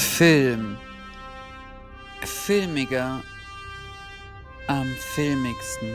[0.00, 0.78] Film.
[2.22, 3.22] Filmiger
[4.66, 5.90] am filmigsten.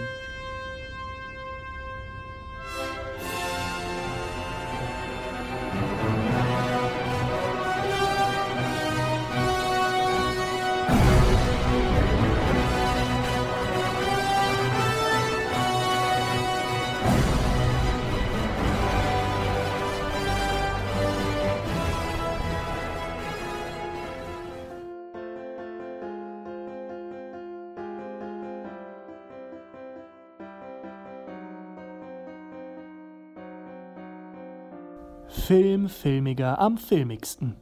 [36.35, 37.55] Filmiger am filmigsten.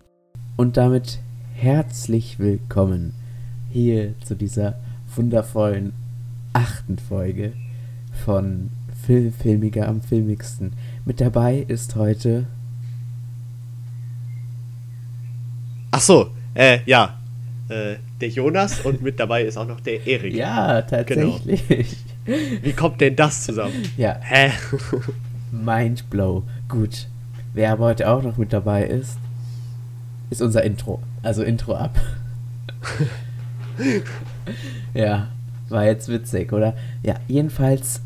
[0.55, 1.19] Und damit
[1.53, 3.13] herzlich willkommen
[3.69, 4.79] hier zu dieser
[5.15, 5.93] wundervollen
[6.53, 7.53] achten Folge
[8.25, 8.71] von
[9.05, 10.73] Film filmiger am filmigsten.
[11.05, 12.47] Mit dabei ist heute.
[15.91, 17.19] Ach so, äh, ja.
[17.69, 20.33] Äh, der Jonas und mit dabei ist auch noch der Erik.
[20.33, 21.95] Ja, tatsächlich.
[22.25, 22.39] Genau.
[22.63, 23.87] Wie kommt denn das zusammen?
[23.97, 24.17] Ja.
[24.19, 24.51] Hä?
[25.51, 26.41] Mindblow.
[26.67, 27.07] Gut.
[27.53, 29.19] Wer aber heute auch noch mit dabei ist,
[30.29, 31.01] ist unser Intro.
[31.21, 31.99] Also Intro ab.
[34.93, 35.27] ja,
[35.69, 36.75] war jetzt witzig, oder?
[37.03, 38.01] Ja, jedenfalls,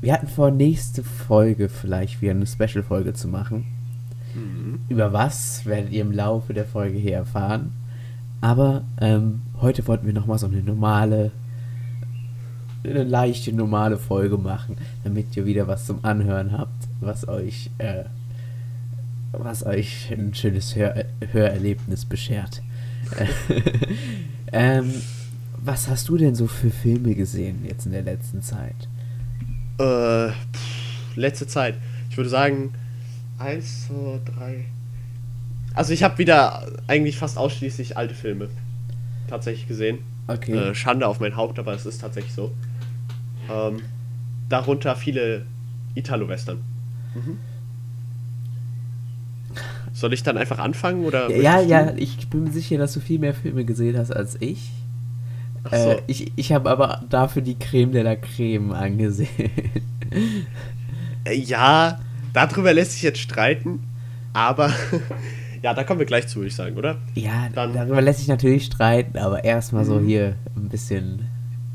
[0.00, 3.64] wir hatten vor, nächste Folge vielleicht wieder eine Special-Folge zu machen.
[4.34, 4.80] Mhm.
[4.88, 7.72] Über was werdet ihr im Laufe der Folge hier erfahren.
[8.40, 11.30] Aber ähm, heute wollten wir nochmal so eine normale,
[12.82, 18.04] eine leichte, normale Folge machen, damit ihr wieder was zum Anhören habt, was euch äh,
[19.40, 22.62] was euch ein schönes Hör Hörerlebnis beschert.
[24.52, 24.92] ähm,
[25.56, 28.88] was hast du denn so für Filme gesehen jetzt in der letzten Zeit?
[29.78, 31.76] Äh, pff, letzte Zeit.
[32.10, 32.74] Ich würde sagen,
[33.38, 34.64] eins, zwei, drei.
[35.74, 38.48] Also ich habe wieder eigentlich fast ausschließlich alte Filme
[39.28, 39.98] tatsächlich gesehen.
[40.26, 40.52] Okay.
[40.52, 42.52] Äh, Schande auf mein Haupt, aber es ist tatsächlich so.
[43.50, 43.82] Ähm,
[44.48, 45.46] darunter viele
[45.94, 46.58] Italo-Western.
[47.14, 47.38] Mhm.
[49.94, 51.30] Soll ich dann einfach anfangen oder?
[51.30, 52.00] Ja, ja, du?
[52.00, 54.70] ich bin mir sicher, dass du viel mehr Filme gesehen hast als ich.
[55.62, 55.90] Ach so.
[55.90, 59.50] Äh, ich ich habe aber dafür die Creme de la Creme angesehen.
[61.24, 62.00] Äh, ja,
[62.32, 63.82] darüber lässt sich jetzt streiten,
[64.32, 64.70] aber
[65.62, 66.98] ja, da kommen wir gleich zu, würde ich sagen, oder?
[67.14, 70.06] Ja, dann, darüber lässt sich natürlich streiten, aber erstmal so mhm.
[70.06, 71.28] hier ein bisschen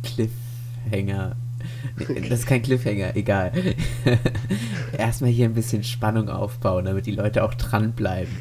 [0.03, 1.35] Cliffhanger
[1.97, 3.51] das ist kein Cliffhanger, egal.
[4.97, 8.33] Erstmal hier ein bisschen Spannung aufbauen, damit die Leute auch dranbleiben.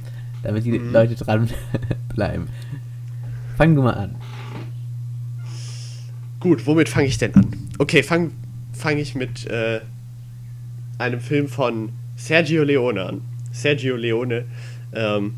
[0.43, 0.93] Damit die mhm.
[0.93, 2.49] Leute dranbleiben.
[3.57, 4.17] Fang du mal an.
[6.41, 7.51] Gut, womit fange ich denn an?
[7.79, 8.31] Okay, fange
[8.73, 9.81] fang ich mit äh,
[10.99, 13.23] einem Film von Sergio Leone an.
[13.51, 14.45] Sergio Leone,
[14.95, 15.35] ähm,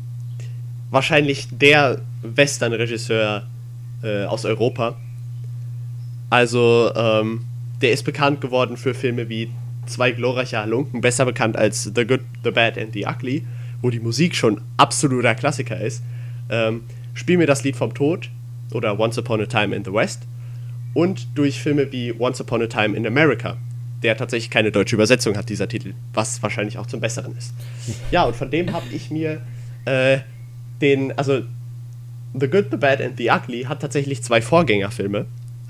[0.91, 3.47] wahrscheinlich der Western-Regisseur
[4.03, 4.95] äh, aus Europa.
[6.29, 7.45] Also, ähm,
[7.81, 9.49] der ist bekannt geworden für Filme wie
[9.87, 13.45] Zwei glorreiche Halunken, besser bekannt als The Good, The Bad and The Ugly,
[13.81, 16.03] wo die Musik schon absoluter Klassiker ist.
[16.49, 16.83] Ähm,
[17.13, 18.29] Spiel mir das Lied vom Tod
[18.73, 20.21] oder Once Upon a Time in the West
[20.93, 23.57] und durch Filme wie Once Upon a Time in America,
[24.03, 27.53] der tatsächlich keine deutsche Übersetzung hat, dieser Titel, was wahrscheinlich auch zum Besseren ist.
[28.11, 29.41] Ja, und von dem habe ich mir
[29.85, 30.19] äh,
[30.79, 31.41] den, also
[32.39, 35.25] The Good, The Bad and The Ugly hat tatsächlich zwei Vorgängerfilme.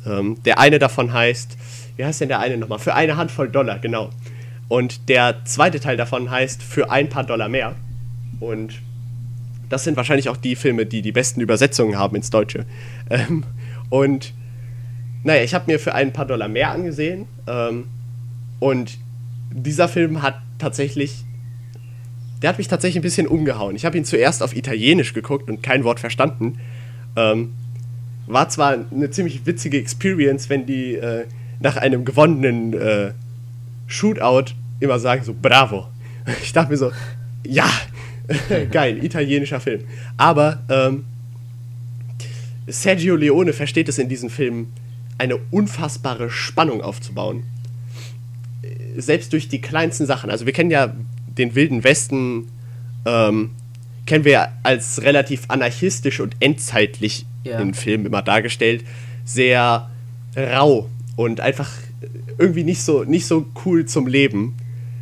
[0.05, 1.57] Ähm, der eine davon heißt
[2.01, 2.79] wie heißt denn der eine nochmal?
[2.79, 4.09] Für eine Handvoll Dollar, genau.
[4.69, 7.75] Und der zweite Teil davon heißt Für ein paar Dollar mehr.
[8.39, 8.81] Und
[9.69, 12.65] das sind wahrscheinlich auch die Filme, die die besten Übersetzungen haben ins Deutsche.
[13.11, 13.43] Ähm,
[13.91, 14.33] und
[15.23, 17.27] naja, ich habe mir für ein paar Dollar mehr angesehen.
[17.45, 17.85] Ähm,
[18.59, 18.97] und
[19.51, 21.23] dieser Film hat tatsächlich,
[22.41, 23.75] der hat mich tatsächlich ein bisschen umgehauen.
[23.75, 26.57] Ich habe ihn zuerst auf Italienisch geguckt und kein Wort verstanden.
[27.15, 27.53] Ähm,
[28.25, 31.25] war zwar eine ziemlich witzige Experience, wenn die äh,
[31.61, 33.11] nach einem gewonnenen äh,
[33.87, 35.87] Shootout immer sagen so Bravo.
[36.41, 36.91] Ich dachte mir so,
[37.45, 37.69] ja,
[38.71, 39.81] geil, italienischer Film.
[40.17, 41.05] Aber ähm,
[42.67, 44.67] Sergio Leone versteht es in diesem Film,
[45.17, 47.43] eine unfassbare Spannung aufzubauen.
[48.97, 50.29] Selbst durch die kleinsten Sachen.
[50.29, 50.93] Also wir kennen ja
[51.27, 52.49] den Wilden Westen,
[53.05, 53.51] ähm,
[54.05, 57.59] kennen wir als relativ anarchistisch und endzeitlich ja.
[57.59, 58.83] in Filmen immer dargestellt.
[59.25, 59.89] Sehr
[60.35, 60.89] rau,
[61.23, 61.69] und einfach
[62.37, 64.55] irgendwie nicht so, nicht so cool zum Leben.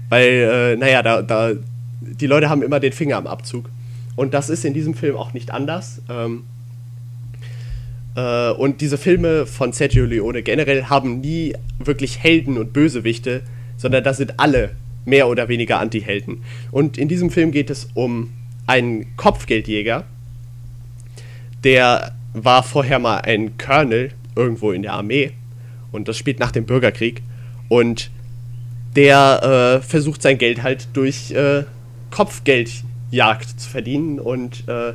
[0.09, 1.51] Weil, äh, naja, da, da,
[2.01, 3.69] die Leute haben immer den Finger am Abzug.
[4.15, 6.01] Und das ist in diesem Film auch nicht anders.
[6.09, 6.43] Ähm,
[8.15, 13.43] äh, und diese Filme von Sergio Leone generell haben nie wirklich Helden und Bösewichte,
[13.77, 14.71] sondern das sind alle
[15.05, 16.41] mehr oder weniger Anti-Helden.
[16.71, 18.31] Und in diesem Film geht es um
[18.67, 20.05] einen Kopfgeldjäger,
[21.63, 25.31] der war vorher mal ein Colonel irgendwo in der Armee
[25.91, 27.21] und das spielt nach dem Bürgerkrieg.
[27.67, 28.11] Und
[28.95, 31.63] der äh, versucht sein Geld halt durch äh,
[32.11, 34.19] Kopfgeldjagd zu verdienen.
[34.19, 34.93] Und äh,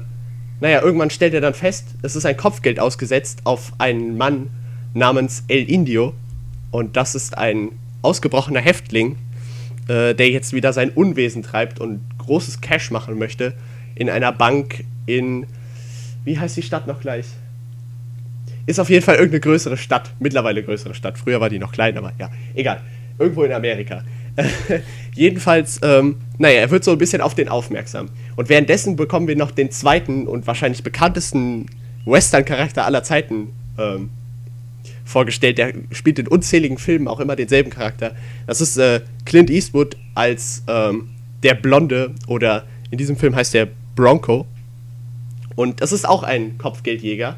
[0.60, 4.50] naja, irgendwann stellt er dann fest, es ist ein Kopfgeld ausgesetzt auf einen Mann
[4.94, 6.14] namens El Indio.
[6.70, 7.70] Und das ist ein
[8.02, 9.16] ausgebrochener Häftling,
[9.88, 13.54] äh, der jetzt wieder sein Unwesen treibt und großes Cash machen möchte
[13.94, 15.46] in einer Bank in,
[16.24, 17.26] wie heißt die Stadt noch gleich?
[18.66, 21.18] Ist auf jeden Fall irgendeine größere Stadt, mittlerweile größere Stadt.
[21.18, 22.80] Früher war die noch klein, aber ja, egal.
[23.18, 24.02] Irgendwo in Amerika.
[25.14, 28.08] Jedenfalls, ähm, naja, er wird so ein bisschen auf den aufmerksam.
[28.36, 31.66] Und währenddessen bekommen wir noch den zweiten und wahrscheinlich bekanntesten
[32.04, 34.10] Western-Charakter aller Zeiten ähm,
[35.04, 35.58] vorgestellt.
[35.58, 38.14] Der spielt in unzähligen Filmen auch immer denselben Charakter.
[38.46, 41.10] Das ist äh, Clint Eastwood als ähm,
[41.42, 44.46] der Blonde oder in diesem Film heißt er Bronco.
[45.56, 47.36] Und das ist auch ein Kopfgeldjäger,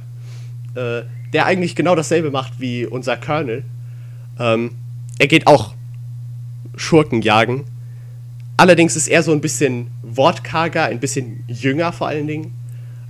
[0.75, 1.03] äh,
[1.33, 3.65] der eigentlich genau dasselbe macht wie unser Colonel.
[4.39, 4.73] Ähm,
[5.19, 5.75] er geht auch
[6.77, 7.65] Schurken jagen.
[8.57, 12.55] Allerdings ist er so ein bisschen wortkarger, ein bisschen jünger vor allen Dingen.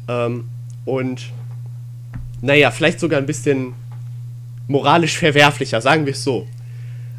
[0.08, 0.44] Ähm,
[0.84, 1.26] und
[2.42, 3.74] naja, vielleicht sogar ein bisschen
[4.68, 6.46] moralisch verwerflicher, sagen wir es so.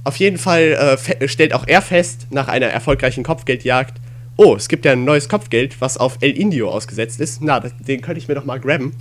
[0.04, 4.00] Auf jeden Fall äh, stellt auch er fest, nach einer erfolgreichen Kopfgeldjagd,
[4.38, 7.42] oh, es gibt ja ein neues Kopfgeld, was auf El Indio ausgesetzt ist.
[7.42, 8.94] Na, den könnte ich mir doch mal grabben.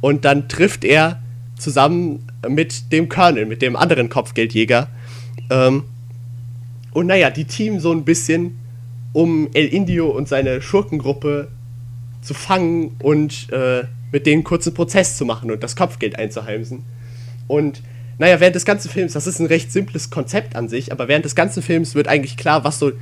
[0.00, 1.22] Und dann trifft er
[1.60, 4.88] zusammen mit dem Colonel, mit dem anderen Kopfgeldjäger.
[5.50, 5.84] Ähm,
[6.92, 8.58] und naja, die Team so ein bisschen,
[9.12, 11.48] um El Indio und seine Schurkengruppe
[12.22, 16.82] zu fangen und äh, mit denen kurzen Prozess zu machen und das Kopfgeld einzuheimsen.
[17.46, 17.82] Und
[18.18, 21.24] naja, während des ganzen Films, das ist ein recht simples Konzept an sich, aber während
[21.24, 22.92] des ganzen Films wird eigentlich klar, was so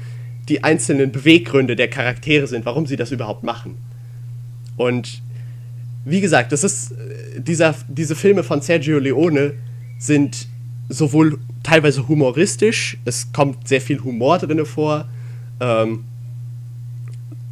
[0.49, 3.77] die einzelnen Beweggründe der Charaktere sind, warum sie das überhaupt machen.
[4.77, 5.23] Und
[6.09, 9.55] wie gesagt, das ist äh, dieser, diese Filme von Sergio Leone
[9.99, 10.49] sind
[10.89, 15.07] sowohl teilweise humoristisch, es kommt sehr viel Humor drin vor,
[15.61, 16.05] ähm,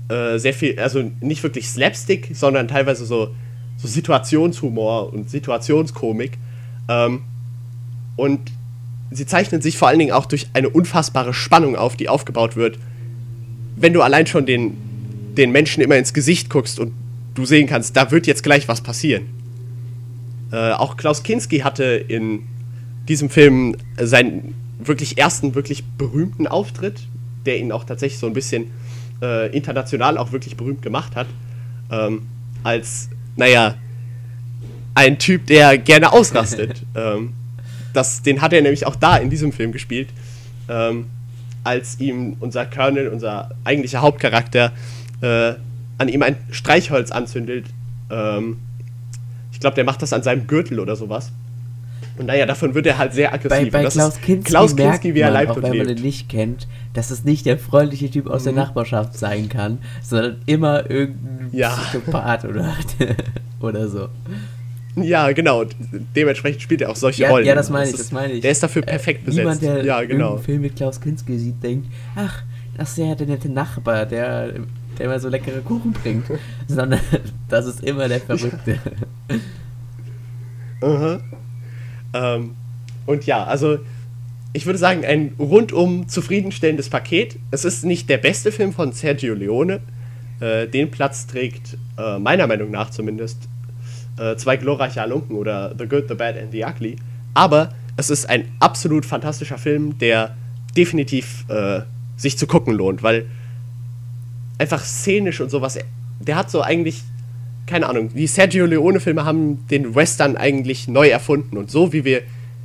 [0.08, 3.34] äh, sehr viel, also nicht wirklich Slapstick, sondern teilweise so,
[3.76, 6.38] so Situationshumor und Situationskomik.
[6.88, 7.22] Ähm,
[8.16, 8.40] und
[9.10, 12.78] sie zeichnen sich vor allen Dingen auch durch eine unfassbare Spannung auf, die aufgebaut wird,
[13.76, 14.76] wenn du allein schon den,
[15.36, 16.92] den Menschen immer ins Gesicht guckst und
[17.36, 19.26] du sehen kannst, da wird jetzt gleich was passieren.
[20.52, 22.44] Äh, auch Klaus Kinski hatte in
[23.08, 27.06] diesem Film seinen wirklich ersten, wirklich berühmten Auftritt,
[27.44, 28.70] der ihn auch tatsächlich so ein bisschen
[29.22, 31.26] äh, international auch wirklich berühmt gemacht hat.
[31.90, 32.26] Ähm,
[32.62, 33.76] als, naja,
[34.94, 36.82] ein Typ, der gerne ausrastet.
[36.94, 37.32] ähm,
[37.92, 40.08] das, den hat er nämlich auch da in diesem Film gespielt,
[40.68, 41.06] ähm,
[41.64, 44.72] als ihm unser Colonel, unser eigentlicher Hauptcharakter,
[45.22, 45.54] äh,
[45.98, 47.66] an ihm ein Streichholz anzündet.
[48.10, 48.58] Ähm,
[49.52, 51.32] ich glaube, der macht das an seinem Gürtel oder sowas.
[52.18, 53.72] Und naja, davon wird er halt sehr aggressiv.
[53.72, 55.86] Bei, bei Klaus Kinski, Klaus Kinski wie er lebt auch wenn lebt.
[55.86, 58.54] man den nicht kennt, dass es nicht der freundliche Typ aus mhm.
[58.54, 61.70] der Nachbarschaft sein kann, sondern immer irgendein ja.
[61.70, 62.74] Psychopath oder,
[63.60, 64.08] oder so.
[64.96, 65.64] Ja, genau.
[66.14, 67.44] Dementsprechend spielt er auch solche ja, Rollen.
[67.44, 68.40] Ja, das meine ich, das meine ich.
[68.40, 69.38] Der ist dafür äh, perfekt äh, besetzt.
[69.38, 70.34] Niemand, der ja, genau.
[70.34, 72.42] einen Film mit Klaus Kinski sieht, denkt, ach,
[72.78, 74.52] das ist ja der nette Nachbar, der,
[74.98, 76.26] der immer so leckere Kuchen bringt.
[76.68, 77.00] Sondern
[77.48, 78.78] das ist immer der Verrückte.
[79.30, 79.36] Ja.
[80.82, 81.20] Uh -huh.
[82.12, 82.54] ähm,
[83.06, 83.78] und ja, also
[84.52, 87.38] ich würde sagen, ein rundum zufriedenstellendes Paket.
[87.50, 89.80] Es ist nicht der beste Film von Sergio Leone.
[90.40, 93.48] Äh, den Platz trägt, äh, meiner Meinung nach zumindest,
[94.18, 96.96] äh, zwei glorreiche Halunken oder The Good, The Bad and The Ugly.
[97.34, 100.36] Aber es ist ein absolut fantastischer Film, der
[100.76, 101.80] definitiv äh,
[102.16, 103.26] sich zu gucken lohnt, weil
[104.58, 105.78] einfach szenisch und sowas,
[106.20, 107.02] der hat so eigentlich,
[107.66, 112.22] keine Ahnung, die Sergio Leone-Filme haben den Western eigentlich neu erfunden und so wie wir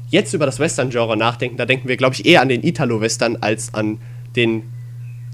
[0.09, 3.73] jetzt über das Western-Genre nachdenken, da denken wir, glaube ich, eher an den Italo-Western als
[3.73, 3.97] an
[4.35, 4.63] den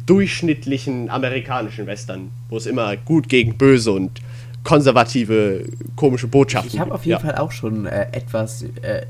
[0.05, 4.21] durchschnittlichen amerikanischen Western, wo es immer gut gegen böse und
[4.63, 6.71] konservative, komische Botschaften.
[6.73, 7.31] Ich habe auf jeden ja.
[7.31, 9.05] Fall auch schon äh, etwas äh,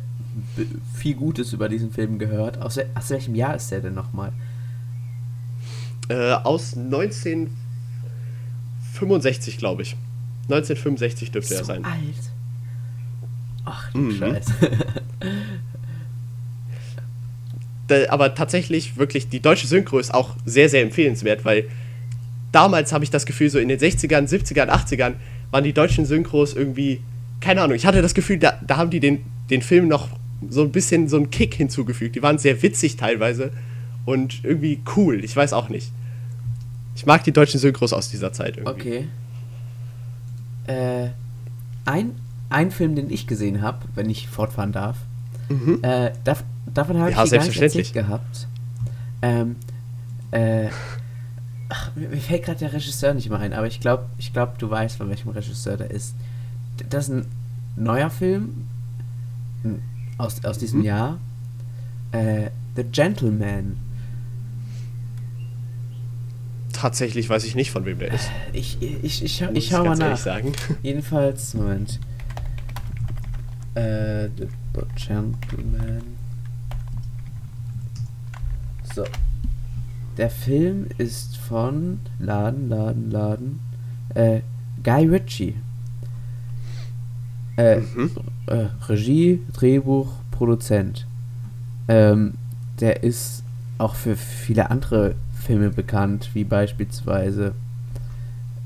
[0.96, 2.62] viel Gutes über diesen Film gehört.
[2.62, 4.32] Aus, aus welchem Jahr ist der denn nochmal?
[6.10, 9.98] Äh, aus 1965, glaube ich.
[10.44, 11.86] 1965 dürfte so er sein.
[11.86, 12.32] alt.
[13.66, 14.18] Ach, du mhm.
[14.18, 14.54] Scheiße.
[18.10, 21.66] aber tatsächlich wirklich, die deutsche Synchro ist auch sehr, sehr empfehlenswert, weil
[22.52, 25.14] damals habe ich das Gefühl, so in den 60ern, 70ern, 80ern,
[25.52, 27.02] waren die deutschen Synchros irgendwie,
[27.40, 30.10] keine Ahnung, ich hatte das Gefühl, da, da haben die den, den Film noch
[30.50, 32.16] so ein bisschen so einen Kick hinzugefügt.
[32.16, 33.52] Die waren sehr witzig teilweise
[34.08, 35.92] und irgendwie cool, ich weiß auch nicht.
[36.96, 38.72] Ich mag die deutschen Synchros aus dieser Zeit irgendwie.
[38.74, 39.08] Okay.
[40.66, 41.10] Äh,
[41.86, 42.12] ein,
[42.50, 44.98] ein Film, den ich gesehen habe, wenn ich fortfahren darf,
[45.50, 45.80] Mhm.
[45.84, 47.94] äh, dav davon habe Ja, ich selbstverständlich.
[47.94, 48.48] gehabt.
[49.22, 49.56] Ähm,
[50.32, 50.68] äh,
[51.70, 54.58] ach, mir, mir fällt gerade der Regisseur nicht mehr ein, aber ich glaube, ich glaub,
[54.60, 56.16] du weißt, von welchem Regisseur der ist.
[56.90, 57.26] Das ist ein
[57.78, 58.68] neuer Film
[60.18, 60.86] aus, aus diesem Mhm.
[60.86, 61.18] Jahr.
[62.12, 63.78] Äh, The Gentleman.
[66.80, 68.30] Tatsächlich weiß ich nicht, von wem der ist.
[68.54, 70.16] Ich, ich, ich, ich, Muss ich schau mal nach.
[70.18, 70.54] sagen.
[70.84, 72.00] Jedenfalls, Moment.
[73.74, 74.48] Äh, The
[74.96, 76.04] Gentleman.
[78.94, 79.06] So.
[80.18, 83.60] Der Film ist von Laden, Laden, Laden.
[84.14, 84.42] Äh,
[84.84, 85.56] Guy Ritchie.
[87.58, 88.12] Äh, Mhm.
[88.48, 91.08] äh, Regie, Drehbuch, Produzent.
[91.88, 92.34] Ähm,
[92.80, 93.44] der ist
[93.80, 95.16] auch für viele andere
[95.48, 97.54] Filme bekannt, wie beispielsweise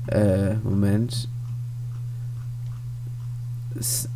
[0.08, 1.28] äh, Moment.
[3.76, 4.08] S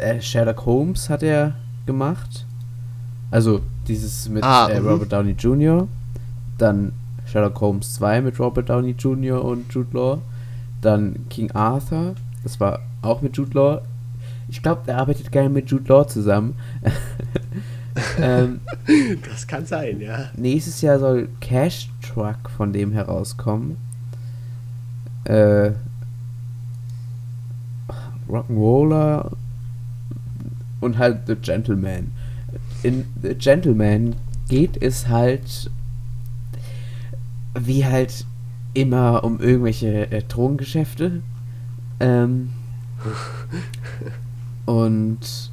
[0.00, 1.54] äh, Sherlock Holmes hat er
[1.86, 2.46] gemacht.
[3.30, 4.88] Also dieses mit Ah, äh, mhm.
[4.88, 5.86] Robert Downey Jr.
[6.58, 6.92] Dann
[7.26, 9.44] Sherlock Holmes 2 mit Robert Downey Jr.
[9.44, 10.18] und Jude Law.
[10.80, 12.16] Dann King Arthur.
[12.42, 13.82] Das war auch mit Jude Law.
[14.48, 16.54] Ich glaube, der arbeitet gerne mit Jude Law zusammen.
[18.22, 18.60] ähm,
[19.28, 20.30] Das kann sein, ja.
[20.36, 23.76] Nächstes Jahr soll Cash Truck von dem herauskommen.
[25.24, 25.72] Äh,
[28.28, 29.32] Rock'n'Roller
[30.80, 32.12] und halt The Gentleman.
[32.82, 34.16] In The Gentleman
[34.48, 35.70] geht es halt
[37.54, 38.24] wie halt
[38.74, 41.22] immer um irgendwelche äh, Drogengeschäfte.
[41.98, 42.50] Ähm,
[44.66, 45.50] und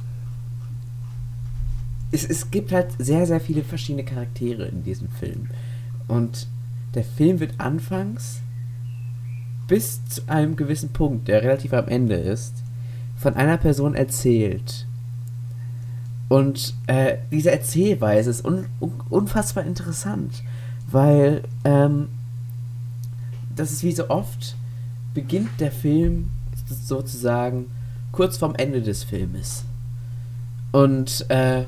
[2.10, 5.48] es, es gibt halt sehr, sehr viele verschiedene Charaktere in diesem Film.
[6.06, 6.46] Und
[6.94, 8.40] der Film wird anfangs
[9.66, 12.62] bis zu einem gewissen Punkt, der relativ am Ende ist,
[13.16, 14.86] von einer Person erzählt.
[16.28, 20.42] Und äh, diese Erzählweise ist un un unfassbar interessant,
[20.90, 22.08] weil ähm,
[23.54, 24.56] das ist wie so oft,
[25.14, 26.30] beginnt der Film
[26.68, 27.66] sozusagen
[28.12, 29.64] kurz vorm Ende des Filmes.
[30.70, 31.64] Und äh,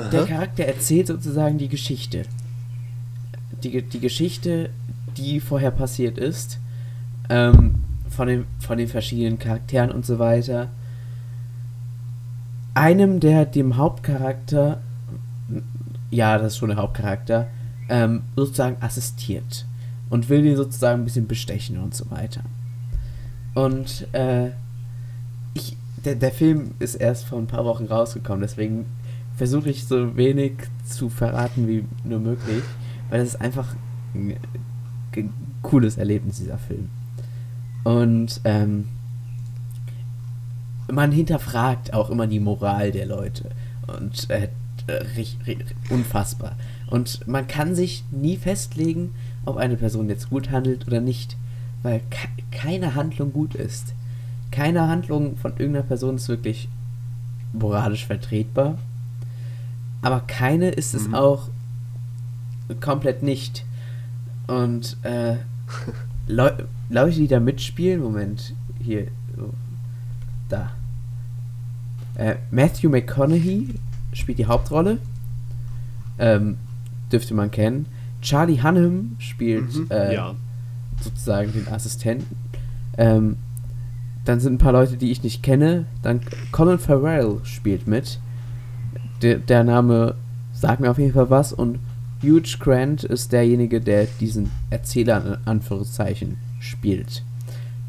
[0.00, 0.28] der Aha.
[0.28, 2.22] Charakter erzählt sozusagen die Geschichte.
[3.62, 4.70] Die, die Geschichte,
[5.16, 6.58] die vorher passiert ist.
[7.28, 7.80] Ähm,
[8.10, 10.68] von, den, von den verschiedenen Charakteren und so weiter.
[12.74, 14.80] Einem, der dem Hauptcharakter,
[16.10, 17.46] ja, das ist schon der Hauptcharakter,
[17.88, 19.64] ähm, sozusagen assistiert.
[20.10, 22.42] Und will ihn sozusagen ein bisschen bestechen und so weiter.
[23.54, 24.50] Und äh,
[25.54, 28.86] ich, der, der Film ist erst vor ein paar Wochen rausgekommen, deswegen
[29.40, 30.52] versuche ich so wenig
[30.86, 32.62] zu verraten wie nur möglich,
[33.08, 33.74] weil es ist einfach
[34.14, 34.36] ein
[35.12, 35.30] g-
[35.62, 36.90] cooles Erlebnis, dieser Film.
[37.82, 38.88] Und ähm,
[40.92, 43.48] man hinterfragt auch immer die Moral der Leute.
[43.86, 44.48] Und äh,
[45.88, 46.56] unfassbar.
[46.90, 49.14] Und man kann sich nie festlegen,
[49.46, 51.38] ob eine Person jetzt gut handelt oder nicht,
[51.82, 53.94] weil ke keine Handlung gut ist.
[54.50, 56.68] Keine Handlung von irgendeiner Person ist wirklich
[57.54, 58.76] moralisch vertretbar.
[60.02, 61.14] Aber keine ist es Mhm.
[61.14, 61.48] auch
[62.80, 63.64] komplett nicht.
[64.46, 65.36] Und äh,
[66.26, 66.50] Leu
[66.88, 69.06] Leute, die da mitspielen, Moment, hier,
[70.48, 70.70] da.
[72.16, 73.74] Äh, Matthew McConaughey
[74.12, 74.98] spielt die Hauptrolle.
[76.18, 76.56] Ähm,
[77.12, 77.86] dürfte man kennen.
[78.20, 80.34] Charlie Hunnam spielt Mhm, äh, ja.
[81.00, 82.36] sozusagen den Assistenten.
[82.98, 83.36] Ähm,
[84.24, 85.86] dann sind ein paar Leute, die ich nicht kenne.
[86.02, 86.20] Dann
[86.52, 88.18] Colin Farrell spielt mit.
[89.22, 90.14] Der, der Name
[90.52, 91.52] sagt mir auf jeden Fall was.
[91.52, 91.78] Und
[92.22, 97.22] Hugh Grant ist derjenige, der diesen Erzähler in Anführungszeichen spielt.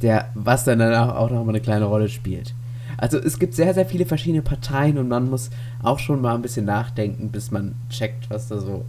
[0.02, 2.54] Der, was dann danach auch noch mal eine kleine Rolle spielt.
[2.98, 5.50] Also es gibt sehr, sehr viele verschiedene Parteien und man muss
[5.82, 8.86] auch schon mal ein bisschen nachdenken, bis man checkt, was da so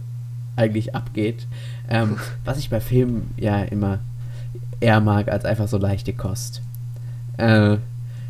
[0.55, 1.47] eigentlich abgeht.
[1.89, 3.99] Ähm, was ich bei Filmen ja immer
[4.79, 6.61] eher mag, als einfach so leichte Kost.
[7.37, 7.79] Äh, scha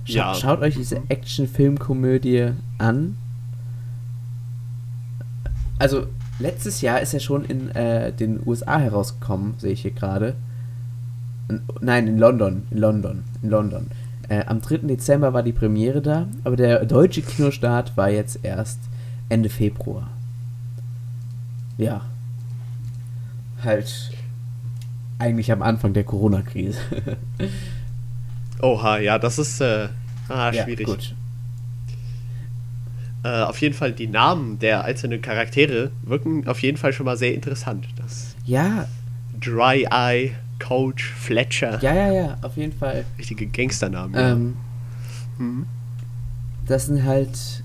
[0.06, 0.34] Ja.
[0.36, 3.18] Schaut euch diese Action-Film-Komödie an.
[5.80, 6.08] Also,
[6.40, 10.36] letztes Jahr ist er schon in äh, den USA herausgekommen, sehe ich hier gerade.
[11.82, 12.64] Nein, in London.
[12.72, 13.24] In London.
[13.42, 13.88] In London.
[14.30, 14.78] Äh, am 3.
[14.88, 18.80] Dezember war die Premiere da, aber der deutsche Kinostart war jetzt erst
[19.30, 20.10] Ende Februar.
[21.78, 22.02] Ja.
[23.64, 24.12] Halt
[25.20, 26.80] eigentlich am Anfang der Corona-Krise.
[28.62, 29.90] Oha, ja, das ist äh,
[30.30, 30.86] ah, ja, schwierig.
[30.86, 31.16] gut.
[33.24, 37.16] Äh, auf jeden Fall die Namen der einzelnen Charaktere wirken auf jeden Fall schon mal
[37.18, 37.88] sehr interessant.
[37.96, 38.88] Das Ja,
[39.40, 41.80] Dry Eye, Coach, Fletcher.
[41.82, 43.06] ja, ja, ja, auf jeden Fall.
[43.18, 44.14] Richtige Gangsternamen.
[44.14, 44.32] ja.
[44.32, 44.58] Ähm,
[46.68, 47.64] das sind halt,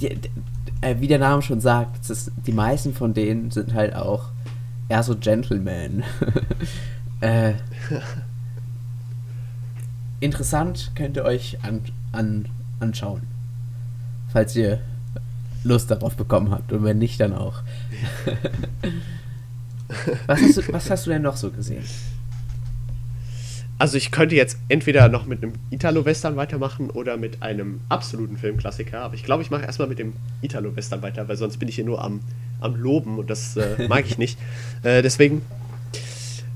[0.00, 0.08] die,
[0.80, 4.26] äh, wie der Name schon sagt, das, die meisten von denen sind halt auch
[4.88, 6.04] eher so Gentlemen.
[7.20, 7.54] äh,
[10.20, 12.46] interessant könnt ihr euch an, an,
[12.78, 13.22] anschauen,
[14.32, 14.80] falls ihr
[15.64, 17.62] Lust darauf bekommen habt und wenn nicht, dann auch.
[20.26, 21.84] was, hast du, was hast du denn noch so gesehen?
[23.80, 29.00] Also ich könnte jetzt entweder noch mit einem Italo-Western weitermachen oder mit einem absoluten Filmklassiker.
[29.00, 31.86] Aber ich glaube, ich mache erstmal mit dem Italo-Western weiter, weil sonst bin ich hier
[31.86, 32.20] nur am,
[32.60, 34.38] am Loben und das äh, mag ich nicht.
[34.82, 35.40] Äh, deswegen,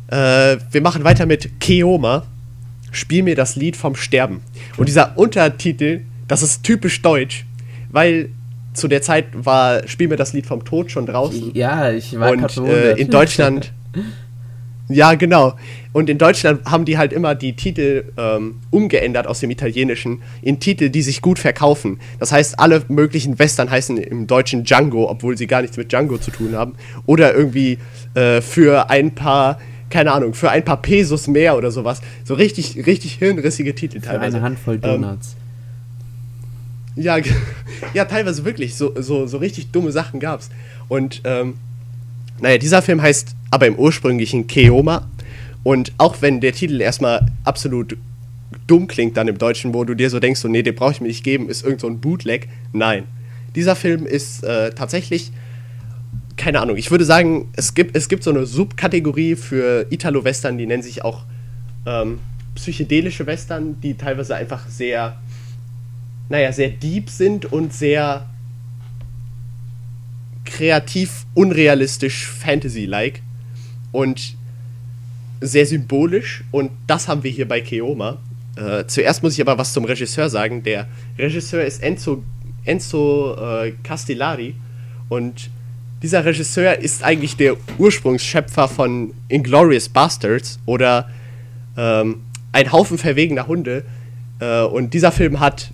[0.09, 2.27] äh, wir machen weiter mit Keoma.
[2.91, 4.43] Spiel mir das Lied vom Sterben.
[4.77, 7.47] Und dieser Untertitel, das ist typisch deutsch,
[7.95, 8.29] weil
[8.75, 11.55] zu der Zeit war Spiel mir das Lied vom Tod schon draußen.
[11.55, 13.73] Ja, ich war Und äh, in Deutschland...
[14.89, 15.55] Ja, genau.
[15.95, 20.61] Und in Deutschland haben die halt immer die Titel ähm, umgeändert aus dem Italienischen in
[20.61, 22.01] Titel, die sich gut verkaufen.
[22.19, 26.19] Das heißt, alle möglichen Western heißen im Deutschen Django, obwohl sie gar nichts mit Django
[26.19, 26.75] zu tun haben.
[27.07, 27.79] Oder irgendwie
[28.13, 29.59] äh, für ein paar,
[29.89, 32.03] keine Ahnung, für ein paar Pesos mehr oder sowas.
[32.25, 34.37] So richtig, richtig hirnrissige Titel Für teilweise.
[34.37, 35.35] eine Handvoll Ähm, Donuts.
[36.97, 37.19] Ja,
[37.95, 38.75] ja, teilweise wirklich.
[38.75, 40.51] So, so, so richtig dumme Sachen gab's.
[40.89, 41.55] Und ähm,
[42.41, 45.09] naja, dieser Film heißt aber im ursprünglichen Keoma.
[45.63, 47.97] Und auch wenn der Titel erstmal absolut
[48.67, 51.01] dumm klingt dann im Deutschen, wo du dir so denkst, so, nee, den brauche ich
[51.01, 52.49] mir nicht geben, ist irgend so ein Bootleg.
[52.73, 53.05] Nein.
[53.55, 55.33] Dieser Film ist äh, tatsächlich,
[56.37, 60.67] keine Ahnung, ich würde sagen, es gibt, es gibt so eine Subkategorie für Italo-Western, die
[60.67, 61.23] nennen sich auch
[61.87, 62.19] ähm,
[62.55, 65.17] psychedelische Western, die teilweise einfach sehr,
[66.29, 68.27] naja, sehr deep sind und sehr
[70.45, 73.23] kreativ, unrealistisch, Fantasy-like
[73.93, 74.37] und
[75.41, 78.19] sehr symbolisch und das haben wir hier bei Keoma.
[78.57, 80.63] Äh, zuerst muss ich aber was zum Regisseur sagen.
[80.63, 80.87] Der
[81.19, 82.23] Regisseur ist Enzo,
[82.65, 84.55] Enzo äh, Castellari
[85.09, 85.51] und
[86.03, 91.09] dieser Regisseur ist eigentlich der Ursprungsschöpfer von Inglorious Bastards oder
[91.77, 92.21] ähm,
[92.53, 93.85] Ein Haufen verwegener Hunde.
[94.39, 95.71] Äh, und dieser Film hat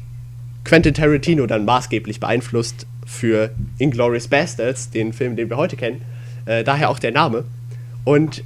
[0.71, 6.01] Quentin Tarantino dann maßgeblich beeinflusst für Inglorious Bastards, den Film, den wir heute kennen.
[6.47, 7.43] Äh, daher auch der Name.
[8.05, 8.45] Und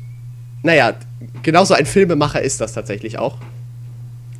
[0.62, 0.94] naja,
[1.42, 3.36] genauso ein Filmemacher ist das tatsächlich auch.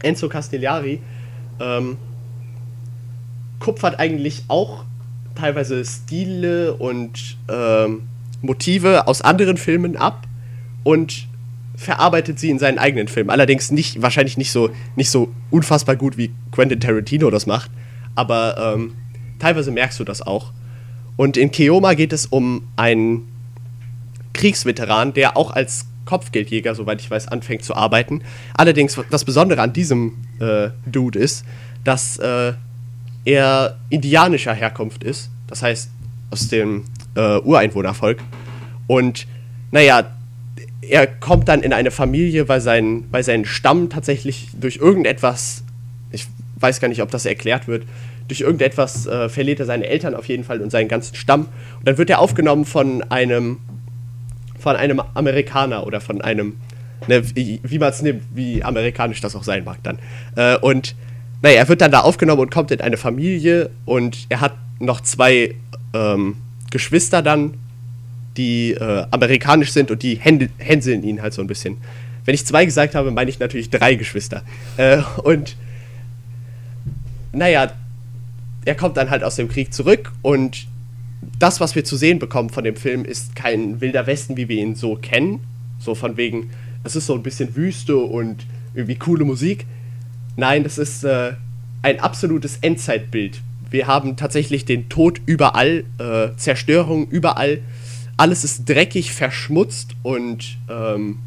[0.03, 1.03] Enzo Castellari
[1.61, 1.99] ähm,
[3.61, 4.87] kupfert eigentlich auch
[5.35, 8.05] teilweise Stile und ähm,
[8.41, 10.27] Motive aus anderen Filmen ab
[10.85, 11.29] und
[11.77, 13.31] verarbeitet sie in seinen eigenen Filmen.
[13.31, 17.71] Allerdings nicht, wahrscheinlich nicht so, nicht so unfassbar gut wie Quentin Tarantino das macht,
[18.15, 18.95] aber ähm,
[19.39, 20.53] teilweise merkst du das auch.
[21.17, 23.29] Und in Keoma geht es um einen
[24.33, 28.23] Kriegsveteran, der auch als Kopfgeldjäger, soweit ich weiß, anfängt zu arbeiten.
[28.55, 31.45] Allerdings, das Besondere an diesem äh, Dude ist,
[31.83, 32.53] dass äh,
[33.25, 35.91] er indianischer Herkunft ist, das heißt
[36.31, 36.85] aus dem
[37.15, 38.19] äh, Ureinwohnervolk.
[38.87, 39.27] Und
[39.71, 40.14] naja,
[40.83, 45.65] er kommt dann in eine Familie, weil sein, weil sein Stamm tatsächlich durch irgendetwas,
[46.11, 47.85] ich weiß gar nicht, ob das erklärt wird,
[48.29, 51.49] durch irgendetwas äh, verliert er seine Eltern auf jeden Fall und seinen ganzen Stamm.
[51.79, 53.59] Und dann wird er aufgenommen von einem,
[54.59, 56.57] von einem Amerikaner oder von einem,
[57.07, 59.99] ne, wie, man es nimmt, wie amerikanisch das auch sein mag dann.
[60.37, 60.95] Äh, und
[61.43, 65.03] naja, er wird dann da aufgenommen und kommt in eine Familie und er hat noch
[65.03, 65.55] zwei
[65.93, 66.37] ähm,
[66.71, 67.55] Geschwister dann,
[68.37, 71.77] die äh, amerikanisch sind und die händ- hänseln ihn halt so ein bisschen.
[72.25, 74.43] Wenn ich zwei gesagt habe, meine ich natürlich drei Geschwister.
[74.77, 75.57] Äh, und
[77.33, 77.73] naja,
[78.65, 80.67] er kommt dann halt aus dem Krieg zurück und
[81.39, 84.59] das, was wir zu sehen bekommen von dem Film, ist kein wilder Westen, wie wir
[84.59, 85.41] ihn so kennen.
[85.79, 86.51] So von wegen,
[86.83, 89.67] es ist so ein bisschen Wüste und irgendwie coole Musik.
[90.37, 91.33] Nein, das ist äh,
[91.83, 93.41] ein absolutes Endzeitbild.
[93.71, 97.59] Wir haben tatsächlich den Tod überall, äh, Zerstörung überall.
[98.17, 101.19] Alles ist dreckig, verschmutzt und ähm,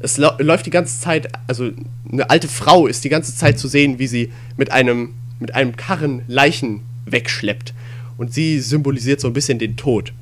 [0.00, 1.70] es läuft die ganze Zeit, also
[2.12, 5.76] eine alte Frau ist die ganze Zeit zu sehen, wie sie mit einem, mit einem
[5.76, 7.72] Karren Leichen wegschleppt.
[8.18, 10.12] Und sie symbolisiert so ein bisschen den Tod.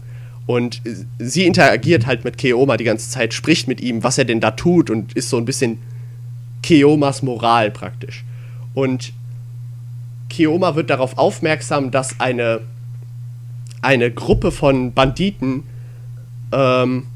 [0.47, 4.25] Und äh, sie interagiert halt mit Keoma die ganze Zeit, spricht mit ihm, was er
[4.25, 5.79] denn da tut und ist so ein bisschen
[6.63, 8.25] Keomas Moral praktisch.
[8.75, 9.13] Und
[10.29, 12.61] Keoma wird darauf aufmerksam, dass eine,
[13.83, 15.65] eine Gruppe von Banditen,
[16.53, 17.07] ähm,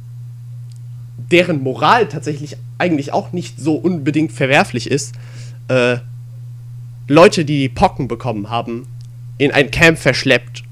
[1.31, 5.15] deren Moral tatsächlich eigentlich auch nicht so unbedingt verwerflich ist,
[5.69, 5.99] äh,
[7.09, 8.87] Leute, die Pocken bekommen haben,
[9.39, 10.65] in ein Camp verschleppt,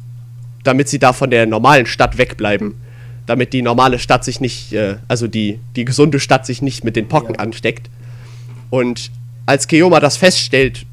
[0.65, 2.75] damit sie da von der normalen Stadt wegbleiben.
[3.27, 6.97] Damit die normale Stadt sich nicht, äh, also die, die gesunde Stadt sich nicht mit
[6.97, 7.41] den Pocken Ja.
[7.41, 7.89] ansteckt.
[8.71, 9.11] Und
[9.47, 10.85] als Keoma das feststellt,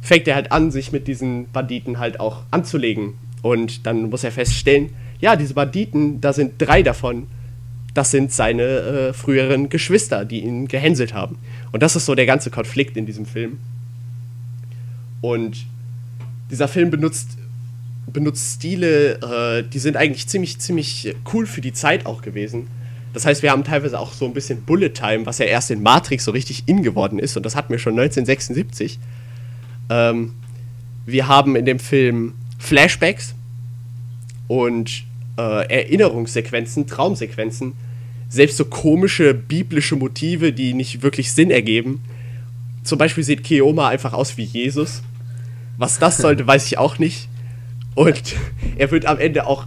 [0.00, 3.14] fängt er halt an, sich mit diesen Banditen halt auch anzulegen.
[3.42, 7.26] Und dann muss er feststellen, ja, diese Banditen, da sind drei davon,
[7.94, 11.38] das sind seine äh, früheren Geschwister, die ihn gehänselt haben.
[11.72, 13.58] Und das ist so der ganze Konflikt in diesem Film.
[15.20, 15.66] Und
[16.50, 17.36] dieser Film benutzt,
[18.12, 22.68] benutzt Stile, äh, die sind eigentlich ziemlich, ziemlich cool für die Zeit auch gewesen.
[23.12, 25.82] Das heißt, wir haben teilweise auch so ein bisschen Bullet Time, was ja erst in
[25.82, 27.36] Matrix so richtig in geworden ist.
[27.36, 28.98] Und das hatten wir schon 1976.
[29.90, 30.32] Ähm,
[31.04, 33.34] wir haben in dem Film Flashbacks
[34.46, 35.02] und
[35.36, 37.72] äh, Erinnerungssequenzen, Traumsequenzen,
[38.28, 42.04] selbst so komische biblische Motive, die nicht wirklich Sinn ergeben.
[42.84, 45.02] Zum Beispiel sieht Keoma einfach aus wie Jesus.
[45.76, 47.28] Was das sollte, weiß ich auch nicht.
[47.96, 48.36] Und
[48.76, 49.66] er wird am Ende auch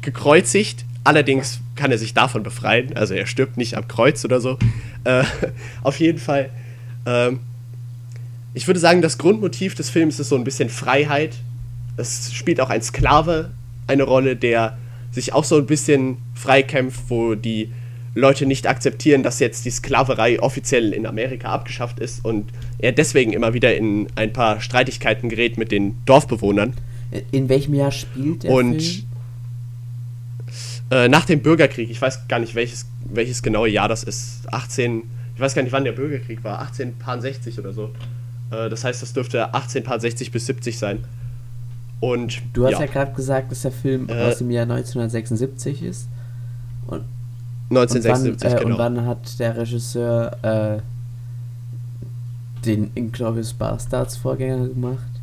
[0.00, 0.84] gekreuzigt.
[1.02, 2.96] Allerdings kann er sich davon befreien.
[2.96, 4.58] Also er stirbt nicht am Kreuz oder so.
[5.02, 5.24] Äh,
[5.82, 6.50] auf jeden Fall.
[7.04, 7.40] Ähm,
[8.54, 11.34] ich würde sagen, das Grundmotiv des Films ist so ein bisschen Freiheit.
[11.98, 13.50] Es spielt auch ein Sklave
[13.86, 14.78] eine Rolle, der
[15.10, 17.72] sich auch so ein bisschen freikämpft, wo die
[18.14, 23.32] Leute nicht akzeptieren, dass jetzt die Sklaverei offiziell in Amerika abgeschafft ist und er deswegen
[23.32, 26.74] immer wieder in ein paar Streitigkeiten gerät mit den Dorfbewohnern.
[27.30, 29.04] In welchem Jahr spielt der und Film?
[30.90, 35.02] Äh, nach dem Bürgerkrieg, ich weiß gar nicht welches, welches genaue Jahr das ist, 18,
[35.34, 37.90] ich weiß gar nicht wann der Bürgerkrieg war, 1860 oder so.
[38.50, 41.04] Äh, das heißt, das dürfte 1860 bis 70 sein.
[42.00, 45.82] Und Du hast ja, ja gerade gesagt, dass der Film Äh, aus dem Jahr 1976
[45.82, 46.08] ist.
[46.86, 47.04] Und,
[47.70, 48.74] 1976, und, wann, äh, genau.
[48.74, 50.78] und wann hat der Regisseur äh,
[52.64, 55.18] den Inglourious Bastards Vorgänger gemacht?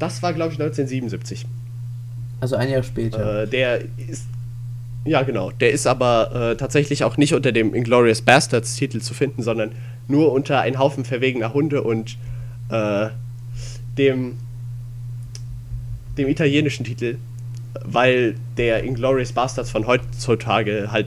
[0.00, 1.46] das war, glaube ich, 1977.
[2.40, 3.42] Also ein Jahr später.
[3.42, 4.26] Äh, der ist.
[5.04, 5.50] Ja, genau.
[5.52, 9.72] Der ist aber äh, tatsächlich auch nicht unter dem Inglorious Bastards Titel zu finden, sondern
[10.08, 12.16] nur unter ein Haufen verwegener Hunde und
[12.70, 13.08] äh,
[13.98, 14.36] dem,
[16.16, 17.16] dem italienischen Titel,
[17.84, 21.06] weil der Inglorious Bastards von heutzutage halt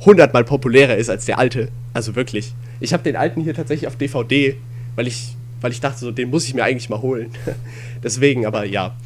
[0.00, 1.68] hundertmal populärer ist als der alte.
[1.92, 2.54] Also wirklich.
[2.80, 4.56] Ich habe den alten hier tatsächlich auf DVD,
[4.94, 7.30] weil ich, weil ich dachte, so, den muss ich mir eigentlich mal holen.
[8.02, 8.96] Deswegen, aber ja.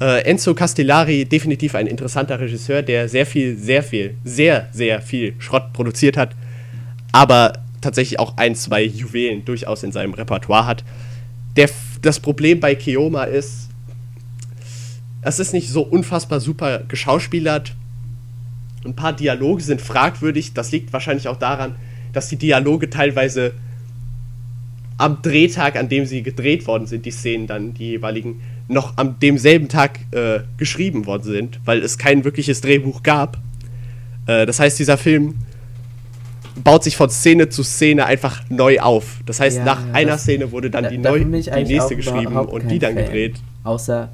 [0.00, 5.34] Äh, Enzo Castellari, definitiv ein interessanter Regisseur, der sehr viel, sehr viel, sehr, sehr viel
[5.38, 6.34] Schrott produziert hat,
[7.12, 10.84] aber tatsächlich auch ein, zwei Juwelen durchaus in seinem Repertoire hat.
[11.56, 11.68] Der,
[12.04, 13.68] das Problem bei Keoma ist,
[15.22, 17.74] es ist nicht so unfassbar super geschauspielert.
[18.84, 20.52] Ein paar Dialoge sind fragwürdig.
[20.52, 21.76] Das liegt wahrscheinlich auch daran,
[22.12, 23.52] dass die Dialoge teilweise
[24.98, 29.18] am Drehtag, an dem sie gedreht worden sind, die Szenen dann, die jeweiligen, noch am
[29.18, 33.38] demselben Tag äh, geschrieben worden sind, weil es kein wirkliches Drehbuch gab.
[34.26, 35.36] Äh, das heißt, dieser Film
[36.62, 39.20] baut sich von Szene zu Szene einfach neu auf.
[39.26, 42.36] Das heißt, Ja, nach ja, einer Szene wurde dann Da- die, neu, die nächste geschrieben
[42.36, 43.04] und die dann Fan.
[43.04, 43.36] gedreht.
[43.64, 44.08] Außer,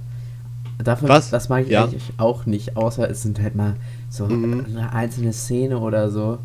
[0.83, 1.31] davon, Was?
[1.31, 1.85] das mag ich Ja.
[1.85, 3.75] eigentlich auch nicht, außer es sind halt mal
[4.09, 4.65] so Mhm.
[4.71, 6.39] eine einzelne Szene oder so.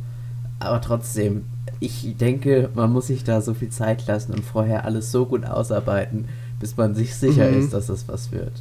[0.59, 1.43] Aber trotzdem,
[1.79, 5.45] ich denke, man muss sich da so viel Zeit lassen und vorher alles so gut
[5.45, 6.25] ausarbeiten,
[6.59, 7.59] bis man sich sicher Mhm.
[7.59, 8.51] ist, dass das was wird.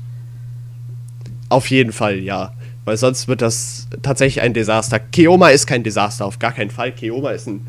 [1.49, 2.53] Auf jeden Fall, ja.
[2.85, 4.99] Weil sonst wird das tatsächlich ein Desaster.
[4.99, 6.93] Keoma ist kein Desaster, auf gar keinen Fall.
[6.93, 7.67] Keoma ist ein.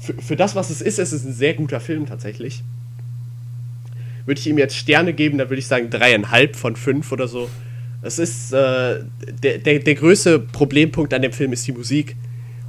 [0.00, 2.62] Für, für das, was es ist, ist es ein sehr guter Film tatsächlich.
[4.26, 7.48] Würde ich ihm jetzt Sterne geben, dann würde ich sagen dreieinhalb von fünf oder so.
[8.02, 8.52] Es ist.
[8.52, 9.00] Äh,
[9.42, 12.16] der, der, der größte Problempunkt an dem Film ist die Musik.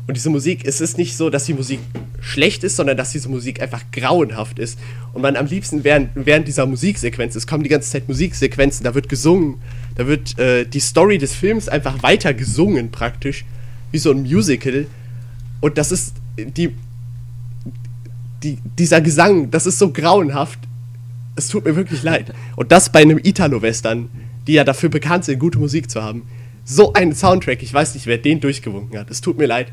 [0.08, 1.80] Und diese Musik, es ist nicht so, dass die Musik
[2.22, 4.78] schlecht ist, sondern dass diese Musik einfach grauenhaft ist.
[5.13, 8.94] Und man am liebsten während, während dieser Musiksequenz, es kommen die ganze Zeit Musiksequenzen, da
[8.94, 9.56] wird gesungen,
[9.96, 13.46] da wird äh, die Story des Films einfach weiter gesungen praktisch,
[13.91, 14.86] wie so ein Musical.
[15.60, 16.76] Und das ist die,
[18.44, 20.60] die dieser Gesang, das ist so grauenhaft.
[21.36, 22.34] Es tut mir wirklich leid.
[22.56, 24.10] Und das bei einem Italo-Western,
[24.46, 26.24] die ja dafür bekannt sind, gute Musik zu haben.
[26.63, 29.10] So ein Soundtrack, ich weiß nicht, wer den durchgewunken hat.
[29.10, 29.72] Es tut mir leid.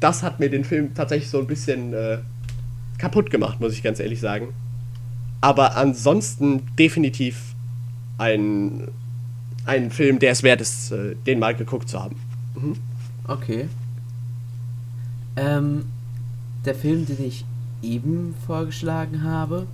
[0.00, 2.18] Das hat mir den Film tatsächlich so ein bisschen äh,
[2.98, 4.48] kaputt gemacht, muss ich ganz ehrlich sagen.
[5.40, 7.54] Aber ansonsten definitiv
[8.18, 8.88] ein,
[9.64, 12.16] ein Film, der es wert ist, äh, den mal geguckt zu haben.
[13.26, 13.68] Okay.
[15.36, 15.84] Ähm,
[16.64, 17.44] der Film, den ich
[17.82, 19.66] eben vorgeschlagen habe,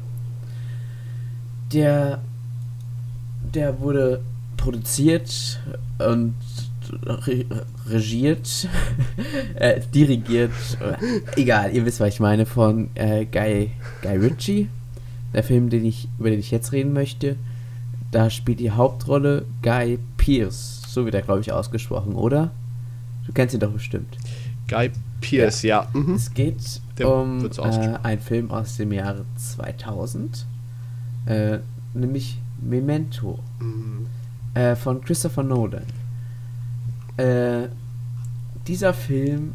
[1.73, 2.21] der,
[3.55, 4.23] der wurde
[4.57, 5.61] produziert
[5.99, 6.35] und
[7.05, 7.45] re
[7.89, 8.69] regiert,
[9.55, 13.71] äh, dirigiert, äh, egal, ihr wisst, was ich meine, von äh, Guy,
[14.03, 14.69] Guy Ritchie.
[15.35, 17.37] Der Film, den ich, über den ich jetzt reden möchte,
[18.11, 20.83] da spielt die Hauptrolle Guy Pearce.
[20.89, 22.51] So wird er, glaube ich, ausgesprochen, oder?
[23.27, 24.17] Du kennst ihn doch bestimmt.
[24.69, 24.91] Guy
[25.23, 25.87] Pierce, ja.
[25.95, 26.15] Mhm.
[26.15, 30.47] Es geht Der um äh, einen Film aus dem Jahre 2000,
[31.27, 31.59] äh,
[31.95, 34.07] nämlich Memento Mhm.
[34.55, 35.85] äh, von Christopher Nolan.
[37.23, 37.69] Äh,
[38.67, 39.53] dieser Film,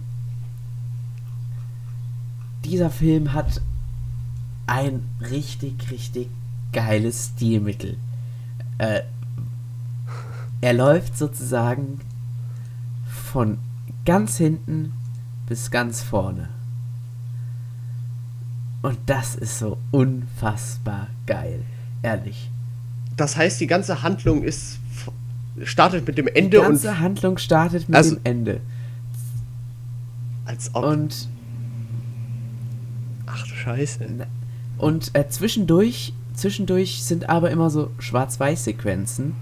[2.64, 3.62] dieser Film hat
[4.68, 6.30] ein richtig, richtig
[6.72, 7.98] geiles Stilmittel.
[8.78, 9.02] Äh,
[10.62, 12.00] er läuft sozusagen
[13.06, 13.58] von
[14.06, 14.94] ganz hinten
[15.48, 16.48] bis ganz vorne.
[18.82, 21.66] Und das ist so unfassbar geil.
[22.02, 22.50] Ehrlich.
[23.18, 24.80] Das heißt, die ganze Handlung ist
[25.64, 28.62] startet mit dem Die Ende und ganze Handlung startet mit Also- dem Ende.
[30.46, 30.86] als ob.
[30.86, 31.28] Und,
[33.26, 34.06] ach du Scheiße.
[34.78, 39.34] und äh, zwischendurch, zwischendurch sind aber immer so Schwarz-Weiß-Sequenzen,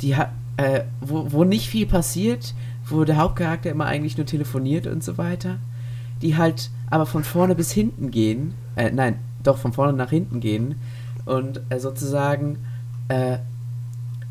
[0.00, 2.54] die ha äh, wo, wo nicht viel passiert,
[2.86, 5.56] wo der Hauptcharakter immer eigentlich nur telefoniert und so weiter,
[6.20, 10.40] die halt aber von vorne bis hinten gehen, äh, nein, doch von vorne nach hinten
[10.40, 10.74] gehen
[11.24, 12.58] und äh, sozusagen
[13.08, 13.38] äh,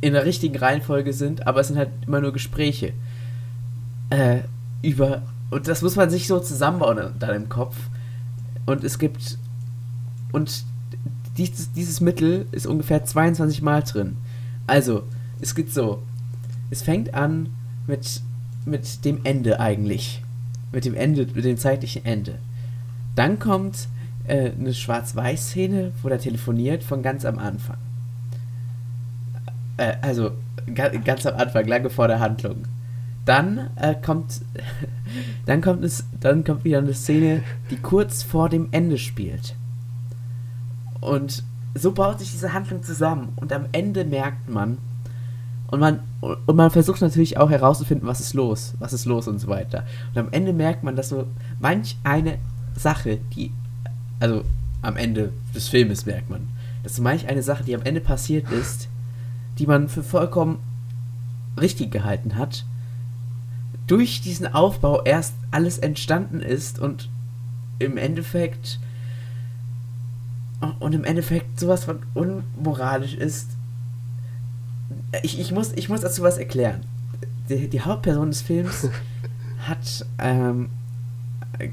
[0.02, 2.94] in der richtigen Reihenfolge sind, aber es sind halt immer nur Gespräche.
[4.10, 4.40] Äh,
[4.82, 7.76] über, und das muss man sich so zusammenbauen dann im Kopf.
[8.66, 9.38] Und es gibt,
[10.32, 10.64] und
[11.38, 14.18] dieses, dieses Mittel ist ungefähr 22 Mal drin.
[14.68, 15.04] Also,
[15.40, 16.02] es gibt so,
[16.72, 17.50] es fängt an
[17.88, 18.22] mit,
[18.66, 20.24] mit dem Ende eigentlich.
[20.72, 22.40] Mit dem Ende, mit dem zeitlichen Ende.
[23.16, 23.88] Dann kommt
[24.26, 27.78] äh, eine Schwarz-Weiß-Szene, wo der telefoniert von ganz am Anfang.
[29.78, 30.32] Äh, also,
[30.74, 32.64] ga, ganz am Anfang, lange vor der Handlung.
[33.26, 34.42] Dann äh, kommt,
[35.46, 39.56] dann kommt es, dann kommt wieder eine Szene, die kurz vor dem Ende spielt.
[41.00, 43.34] Und so baut sich diese Handlung zusammen.
[43.38, 44.78] Und am Ende merkt man,
[45.72, 49.40] und man, und man versucht natürlich auch herauszufinden, was ist los, was ist los und
[49.40, 49.86] so weiter.
[50.14, 51.28] Und am Ende merkt man, dass so
[51.60, 52.38] manch eine
[52.76, 53.52] Sache, die,
[54.20, 54.44] also
[54.82, 56.50] am Ende des Filmes merkt man,
[56.84, 58.90] dass so manch eine Sache, die am Ende passiert ist,
[59.62, 60.58] die man für vollkommen
[61.56, 62.66] richtig gehalten hat,
[63.86, 67.10] durch diesen Aufbau erst alles entstanden ist und
[67.78, 68.80] im Endeffekt
[70.80, 73.50] und im Endeffekt sowas von unmoralisch ist.
[75.22, 76.82] Ich, ich, muss, ich muss dazu was erklären.
[77.48, 78.90] Die, die Hauptperson des Films
[79.68, 80.70] hat, ähm,
[81.60, 81.70] äh,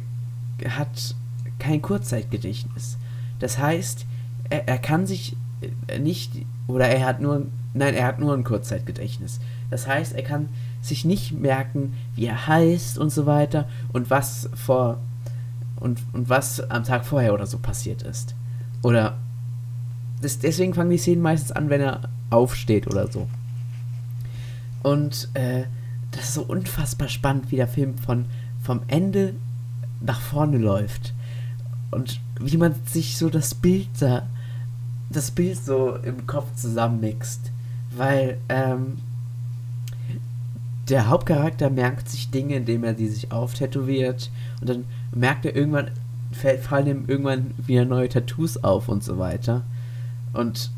[0.68, 1.14] hat
[1.58, 2.98] kein Kurzzeitgedächtnis.
[3.38, 4.04] Das heißt,
[4.50, 5.38] er, er kann sich
[5.98, 6.32] nicht,
[6.66, 7.46] oder er hat nur,
[7.78, 9.40] nein, er hat nur ein Kurzzeitgedächtnis.
[9.70, 10.48] Das heißt, er kann
[10.82, 14.98] sich nicht merken, wie er heißt und so weiter und was vor
[15.76, 18.34] und, und was am Tag vorher oder so passiert ist.
[18.82, 19.18] Oder
[20.20, 23.28] das, deswegen fangen die Szenen meistens an, wenn er aufsteht oder so.
[24.82, 25.64] Und äh,
[26.10, 28.26] das ist so unfassbar spannend, wie der Film von
[28.62, 29.34] vom Ende
[30.00, 31.14] nach vorne läuft.
[31.90, 34.26] Und wie man sich so das Bild da,
[35.10, 37.50] das Bild so im Kopf zusammenmixt.
[37.98, 38.98] Weil, ähm,
[40.88, 44.30] der Hauptcharakter merkt sich Dinge, indem er die sich auftätowiert
[44.60, 45.90] und dann merkt er irgendwann,
[46.32, 49.64] fallen ihm irgendwann wieder neue Tattoos auf und so weiter.
[50.32, 50.70] Und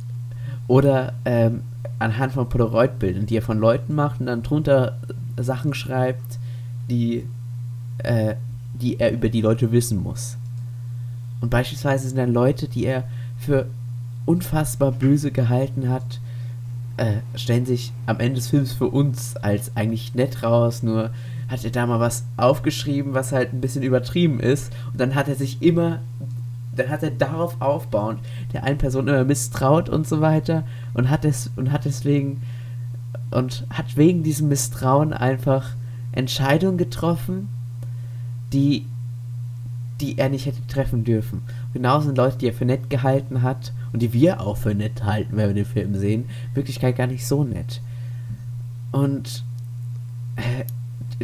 [0.66, 1.62] oder ähm,
[1.98, 4.98] anhand von Polaroid-Bildern, die er von Leuten macht und dann drunter
[5.36, 6.38] Sachen schreibt,
[6.88, 7.26] die,
[7.98, 8.36] äh,
[8.74, 10.36] die er über die Leute wissen muss.
[11.40, 13.04] Und beispielsweise sind dann Leute, die er
[13.38, 13.66] für
[14.26, 16.20] unfassbar böse gehalten hat,
[17.00, 21.10] äh, stellen sich am Ende des Films für uns als eigentlich nett raus, nur
[21.48, 25.26] hat er da mal was aufgeschrieben, was halt ein bisschen übertrieben ist und dann hat
[25.26, 26.00] er sich immer,
[26.76, 28.20] dann hat er darauf aufbauend
[28.52, 32.42] der einen Person immer misstraut und so weiter und hat es und hat deswegen
[33.30, 35.70] und hat wegen diesem Misstrauen einfach
[36.12, 37.48] Entscheidungen getroffen,
[38.52, 38.84] die
[40.00, 41.42] die er nicht hätte treffen dürfen.
[41.72, 45.04] Genauso sind Leute, die er für nett gehalten hat und die wir auch für nett
[45.04, 47.80] halten, wenn wir den Film sehen, in Wirklichkeit gar nicht so nett.
[48.92, 49.44] Und
[50.36, 50.64] äh,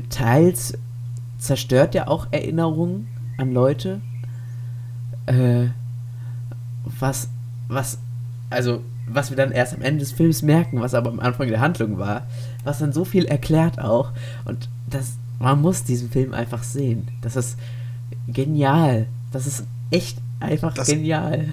[0.09, 0.75] teils
[1.39, 4.01] zerstört er auch Erinnerungen an Leute,
[5.27, 5.67] äh,
[6.85, 7.29] was,
[7.69, 7.99] was,
[8.51, 11.61] also, was wir dann erst am Ende des Films merken, was aber am Anfang der
[11.61, 12.27] Handlung war,
[12.65, 14.13] was dann so viel erklärt auch.
[14.45, 17.09] Und das, man muss diesen Film einfach sehen.
[17.21, 17.59] Das ist
[18.29, 19.07] genial.
[19.33, 21.49] Das ist echt einfach Das- genial.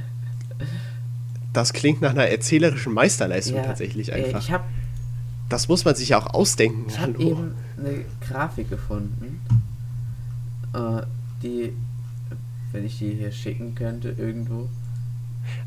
[1.53, 4.39] Das klingt nach einer erzählerischen Meisterleistung Ja, tatsächlich einfach.
[4.39, 4.63] Ich habe
[5.49, 6.85] das muss man sich ja auch ausdenken.
[6.87, 7.19] ich hab Hallo.
[7.19, 9.39] eben eine Grafik gefunden,
[10.73, 11.01] äh,
[11.43, 11.73] die,
[12.71, 14.67] wenn ich die hier schicken könnte, irgendwo.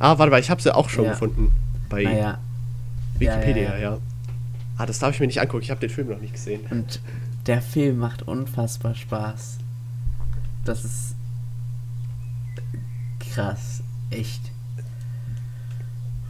[0.01, 1.11] Ah, warte mal, ich habe sie auch schon Ja.
[1.13, 1.53] gefunden.
[1.89, 2.39] Bei Naja,
[3.19, 3.99] Wikipedia, ja, ja, ja, ja.
[4.79, 5.63] Ah, das darf ich mir nicht angucken.
[5.63, 6.63] Ich habe den Film noch nicht gesehen.
[6.71, 7.01] und
[7.47, 9.59] der Film macht unfassbar Spaß.
[10.65, 11.15] Das ist
[13.37, 14.41] krass, echt.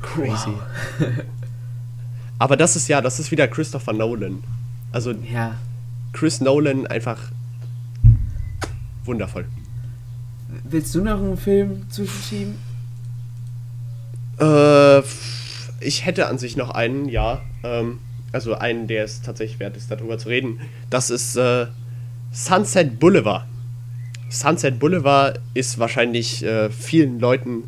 [0.03, 0.53] Crazy.
[2.39, 4.43] Aber das ist ja, das ist wieder Christopher Nolan.
[4.93, 5.55] Also Ja,
[6.13, 7.19] Chris Nolan einfach
[9.05, 9.47] wundervoll.
[10.65, 12.57] willst du noch einen Film zwischenschieben?
[14.41, 15.01] Äh,
[15.81, 17.41] ich hätte an sich noch einen, ja.
[17.63, 18.01] Ähm,
[18.33, 20.61] also einen, der es tatsächlich wert ist, darüber zu reden.
[20.91, 21.67] Das ist äh,
[22.33, 23.45] Sunset Boulevard.
[24.37, 27.65] Sunset Boulevard ist wahrscheinlich äh, vielen Leuten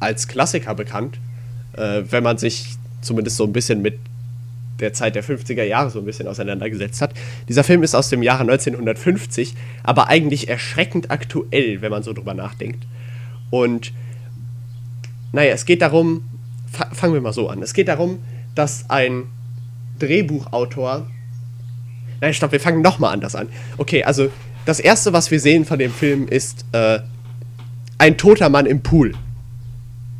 [0.00, 1.18] als Klassiker bekannt,
[1.74, 3.98] äh, wenn man sich zumindest so ein bisschen mit
[4.80, 7.14] der Zeit der 50er Jahre so ein bisschen auseinandergesetzt hat.
[7.48, 12.34] Dieser Film ist aus dem Jahre 1950, aber eigentlich erschreckend aktuell, wenn man so drüber
[12.34, 12.84] nachdenkt.
[13.50, 13.92] Und
[15.30, 16.24] naja, es geht darum,
[16.72, 17.62] fa fangen wir mal so an.
[17.62, 18.18] Es geht darum,
[18.56, 19.26] dass ein
[20.00, 21.06] Drehbuchautor.
[22.20, 23.48] Nein, stopp, wir fangen nochmal anders an.
[23.78, 24.28] Okay, also
[24.64, 27.00] das erste, was wir sehen von dem Film, ist äh,
[27.98, 29.12] ein toter Mann im Pool.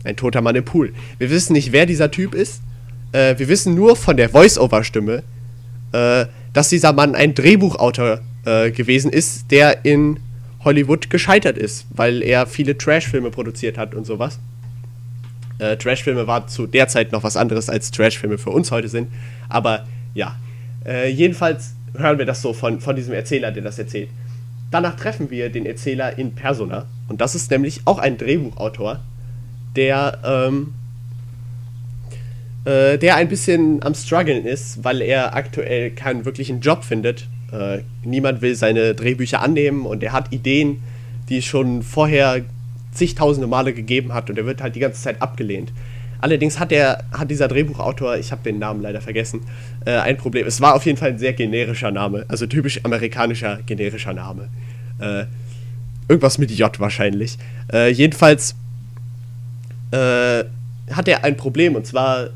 [0.05, 0.93] Ein toter Mann im Pool.
[1.19, 2.61] Wir wissen nicht, wer dieser Typ ist.
[3.13, 5.23] Äh, wir wissen nur von der Voice-Over-Stimme,
[5.93, 10.19] äh, dass dieser Mann ein Drehbuchautor äh, gewesen ist, der in
[10.65, 14.39] Hollywood gescheitert ist, weil er viele Trash-Filme produziert hat und sowas.
[15.63, 19.09] Äh, Trashfilme war zu der Zeit noch was anderes als Trashfilme für uns heute sind.
[19.49, 20.37] Aber ja,
[20.85, 24.09] äh, jedenfalls hören wir das so von, von diesem Erzähler, der das erzählt.
[24.73, 26.87] Danach treffen wir den Erzähler in Persona.
[27.09, 29.01] Und das ist nämlich auch ein Drehbuchautor,
[29.77, 30.73] der, ähm,
[32.65, 37.29] äh, der ein bisschen am struggeln ist, weil er aktuell keinen wirklichen Job findet.
[37.53, 40.83] Äh, niemand will seine Drehbücher annehmen und er hat Ideen,
[41.29, 42.43] die es schon vorher
[42.93, 45.71] zigtausende Male gegeben hat und er wird halt die ganze Zeit abgelehnt.
[46.23, 49.41] Allerdings hat er, hat dieser Drehbuchautor, ich habe den Namen leider vergessen,
[49.85, 50.47] äh, ein Problem.
[50.47, 54.49] Es war auf jeden Fall ein sehr generischer Name, also typisch amerikanischer generischer Name.
[55.01, 55.25] Äh,
[56.07, 57.39] irgendwas mit J wahrscheinlich.
[57.73, 58.55] Äh, jedenfalls
[59.91, 60.45] äh,
[60.93, 62.29] hat er ein Problem und zwar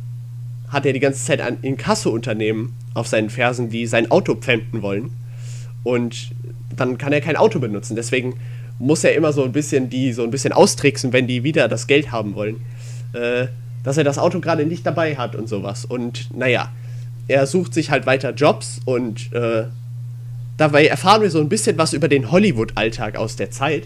[0.68, 5.10] hat er die ganze Zeit ein Inkasso-Unternehmen auf seinen Fersen, die sein Auto pfänden wollen.
[5.84, 6.32] Und
[6.74, 7.94] dann kann er kein Auto benutzen.
[7.94, 8.34] Deswegen
[8.80, 11.86] muss er immer so ein bisschen die so ein bisschen austricksen, wenn die wieder das
[11.86, 12.56] Geld haben wollen.
[13.12, 13.46] Äh,
[13.86, 15.84] dass er das Auto gerade nicht dabei hat und sowas.
[15.84, 16.70] Und naja,
[17.28, 19.66] er sucht sich halt weiter Jobs und äh,
[20.56, 23.84] dabei erfahren wir so ein bisschen was über den Hollywood-Alltag aus der Zeit.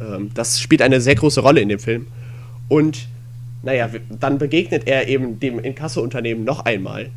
[0.00, 2.06] Ähm, das spielt eine sehr große Rolle in dem Film.
[2.70, 3.08] Und
[3.62, 7.10] naja, dann begegnet er eben dem Inkasso-Unternehmen noch einmal.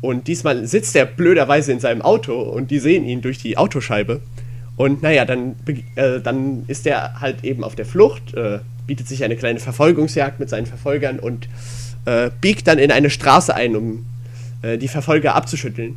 [0.00, 4.22] Und diesmal sitzt er blöderweise in seinem Auto und die sehen ihn durch die Autoscheibe.
[4.78, 5.56] Und naja, dann,
[5.96, 10.40] äh, dann ist er halt eben auf der Flucht, äh, bietet sich eine kleine Verfolgungsjagd
[10.40, 11.48] mit seinen Verfolgern und
[12.04, 14.06] äh, biegt dann in eine Straße ein, um
[14.62, 15.96] äh, die Verfolger abzuschütteln.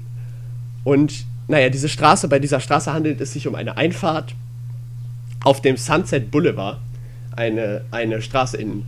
[0.83, 4.35] Und naja, diese Straße, bei dieser Straße handelt es sich um eine Einfahrt
[5.43, 6.79] auf dem Sunset Boulevard,
[7.35, 8.85] eine, eine Straße in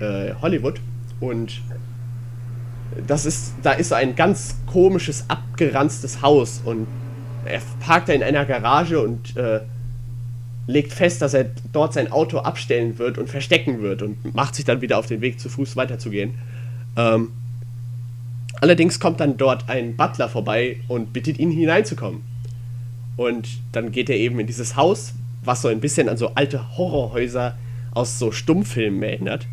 [0.00, 0.80] äh, Hollywood.
[1.20, 1.60] Und
[3.06, 6.86] das ist, da ist ein ganz komisches, abgeranztes Haus und
[7.44, 9.60] er parkt da in einer Garage und äh,
[10.66, 14.64] legt fest, dass er dort sein Auto abstellen wird und verstecken wird und macht sich
[14.64, 16.34] dann wieder auf den Weg zu Fuß weiterzugehen.
[16.96, 17.32] Ähm,
[18.60, 22.22] allerdings kommt dann dort ein Butler vorbei und bittet ihn hineinzukommen.
[23.16, 26.76] Und dann geht er eben in dieses Haus, was so ein bisschen an so alte
[26.76, 27.56] Horrorhäuser
[27.92, 29.46] aus so Stummfilmen erinnert.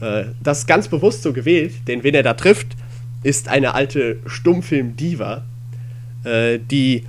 [0.00, 2.76] Äh, das ganz bewusst so gewählt, denn wen er da trifft,
[3.22, 5.44] ist eine alte Stummfilm-Diva,
[6.24, 7.04] äh, die,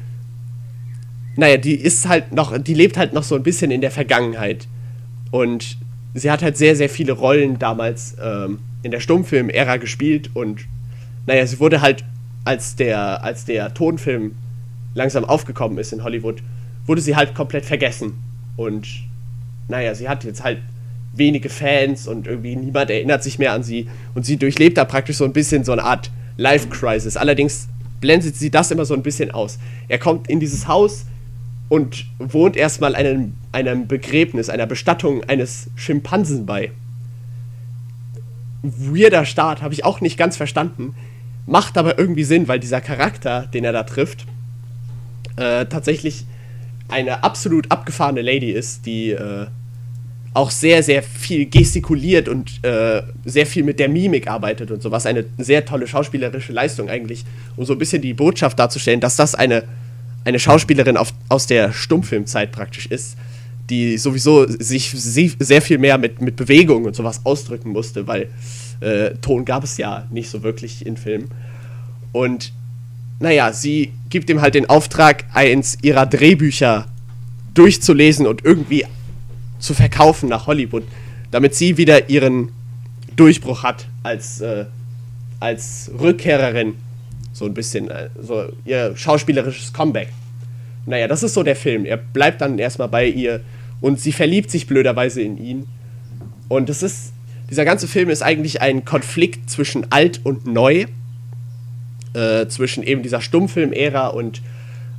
[1.37, 4.67] naja, die ist halt noch, die lebt halt noch so ein bisschen in der Vergangenheit.
[5.29, 5.77] Und
[6.13, 10.65] sie hat halt sehr, sehr viele Rollen damals ähm, in der Stummfilm-Ära gespielt und,
[11.27, 12.03] naja, sie wurde halt,
[12.43, 14.35] als der, als der Tonfilm
[14.95, 16.41] langsam aufgekommen ist in Hollywood,
[16.87, 18.13] wurde sie halt komplett vergessen.
[18.55, 18.87] Und
[19.67, 20.59] naja, sie hat jetzt halt
[21.13, 23.87] wenige Fans und irgendwie niemand erinnert sich mehr an sie.
[24.15, 27.17] Und sie durchlebt da praktisch so ein bisschen so eine Art Life-Crisis.
[27.17, 27.67] Allerdings
[27.99, 29.59] blendet sie das immer so ein bisschen aus.
[29.87, 31.05] Er kommt in dieses Haus
[31.69, 36.71] und wohnt erstmal einem, einem Begräbnis, einer Bestattung eines Schimpansen bei.
[38.63, 40.95] Weirder Start, habe ich auch nicht ganz verstanden.
[41.45, 44.25] Macht aber irgendwie Sinn, weil dieser Charakter, den er da trifft,
[45.37, 46.25] äh, tatsächlich
[46.89, 49.47] eine absolut abgefahrene Lady ist, die äh,
[50.33, 55.05] auch sehr, sehr viel gestikuliert und äh, sehr viel mit der Mimik arbeitet und sowas.
[55.05, 59.33] Eine sehr tolle schauspielerische Leistung eigentlich, um so ein bisschen die Botschaft darzustellen, dass das
[59.35, 59.63] eine,
[60.27, 63.15] eine Schauspielerin auf, aus der Stummfilmzeit praktisch ist,
[63.69, 68.27] die sowieso sich sehr viel mehr mit, mit Bewegung und sowas ausdrücken musste, weil
[68.81, 71.31] äh, Ton gab es ja nicht so wirklich in Filmen.
[72.11, 72.51] Und
[73.19, 76.87] naja, sie gibt ihm halt den Auftrag, eins ihrer Drehbücher
[77.53, 78.85] durchzulesen und irgendwie
[79.59, 80.83] zu verkaufen nach Hollywood,
[81.31, 82.49] damit sie wieder ihren
[83.15, 84.65] Durchbruch hat als, äh,
[85.39, 86.75] als Rückkehrerin.
[87.37, 90.09] So ein bisschen, äh, so ihr schauspielerisches Comeback.
[90.87, 91.85] Naja, das ist so der Film.
[91.85, 93.41] Er bleibt dann erstmal bei ihr
[93.79, 95.67] und sie verliebt sich blöderweise in ihn.
[96.47, 97.13] Und es ist,
[97.47, 100.85] dieser ganze Film ist eigentlich ein Konflikt zwischen alt und neu.
[102.13, 104.41] Äh, zwischen eben dieser Stummfilm-Ära und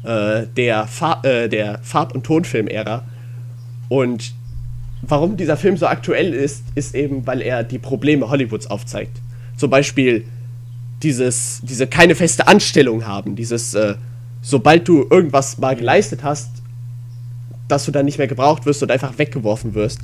[0.04, 3.04] äh, der, Fa äh, der Farb- und Tonfilm-Ära.
[3.88, 4.32] Und
[5.02, 9.20] warum dieser Film so aktuell ist, ist eben, weil er die Probleme Hollywoods aufzeigt.
[9.56, 10.24] Zum Beispiel
[11.02, 13.94] dieses, diese keine feste Anstellung haben, dieses, äh,
[14.42, 16.50] sobald du irgendwas mal geleistet hast,
[17.68, 20.00] dass du dann nicht mehr gebraucht wirst und einfach weggeworfen wirst.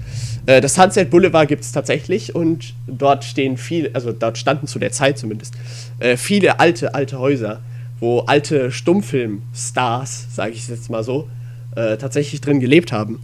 [0.47, 4.79] Äh, das Sunset Boulevard gibt es tatsächlich und dort stehen viele, also dort standen zu
[4.79, 5.55] der Zeit zumindest,
[5.99, 7.61] äh, viele alte, alte Häuser,
[8.01, 11.29] wo alte Stummfilmstars, sage ich jetzt mal so,
[11.75, 13.21] äh, tatsächlich drin gelebt haben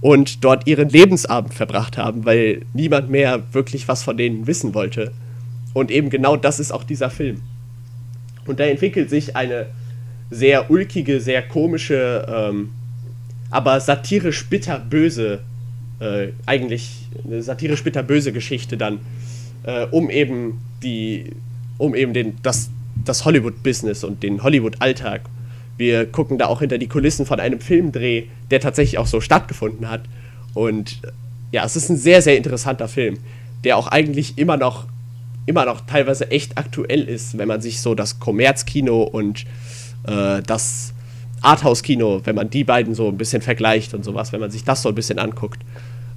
[0.00, 5.12] und dort ihren Lebensabend verbracht haben, weil niemand mehr wirklich was von denen wissen wollte.
[5.76, 7.42] Und eben genau das ist auch dieser Film.
[8.46, 9.66] Und da entwickelt sich eine
[10.30, 12.70] sehr ulkige, sehr komische, ähm,
[13.50, 15.40] aber satirisch bitterböse,
[16.00, 19.00] äh, eigentlich eine satirisch bitterböse Geschichte dann,
[19.64, 21.32] äh, um eben die,
[21.76, 22.70] um eben den, das,
[23.04, 25.28] das Hollywood-Business und den Hollywood-Alltag.
[25.76, 29.90] Wir gucken da auch hinter die Kulissen von einem Filmdreh, der tatsächlich auch so stattgefunden
[29.90, 30.00] hat.
[30.54, 31.02] Und
[31.52, 33.18] ja, es ist ein sehr, sehr interessanter Film,
[33.62, 34.86] der auch eigentlich immer noch,
[35.46, 39.44] immer noch teilweise echt aktuell ist, wenn man sich so das Kommerzkino und
[40.06, 40.92] äh, das
[41.40, 44.82] Arthouse-Kino, wenn man die beiden so ein bisschen vergleicht und sowas, wenn man sich das
[44.82, 45.60] so ein bisschen anguckt.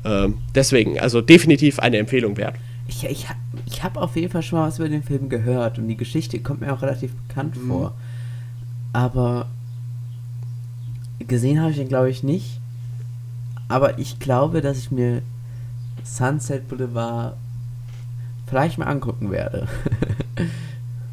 [0.03, 2.55] Ähm, deswegen, also definitiv eine Empfehlung wert.
[2.87, 3.27] Ich, ich,
[3.65, 6.39] ich habe auf jeden Fall schon mal was über den Film gehört und die Geschichte
[6.39, 7.67] kommt mir auch relativ bekannt mhm.
[7.67, 7.93] vor.
[8.93, 9.47] Aber
[11.19, 12.59] gesehen habe ich ihn, glaube ich, nicht.
[13.67, 15.21] Aber ich glaube, dass ich mir
[16.03, 17.37] Sunset Boulevard
[18.49, 19.67] vielleicht mal angucken werde.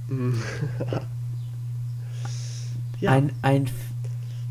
[3.01, 3.13] ja.
[3.13, 3.67] Ein, ein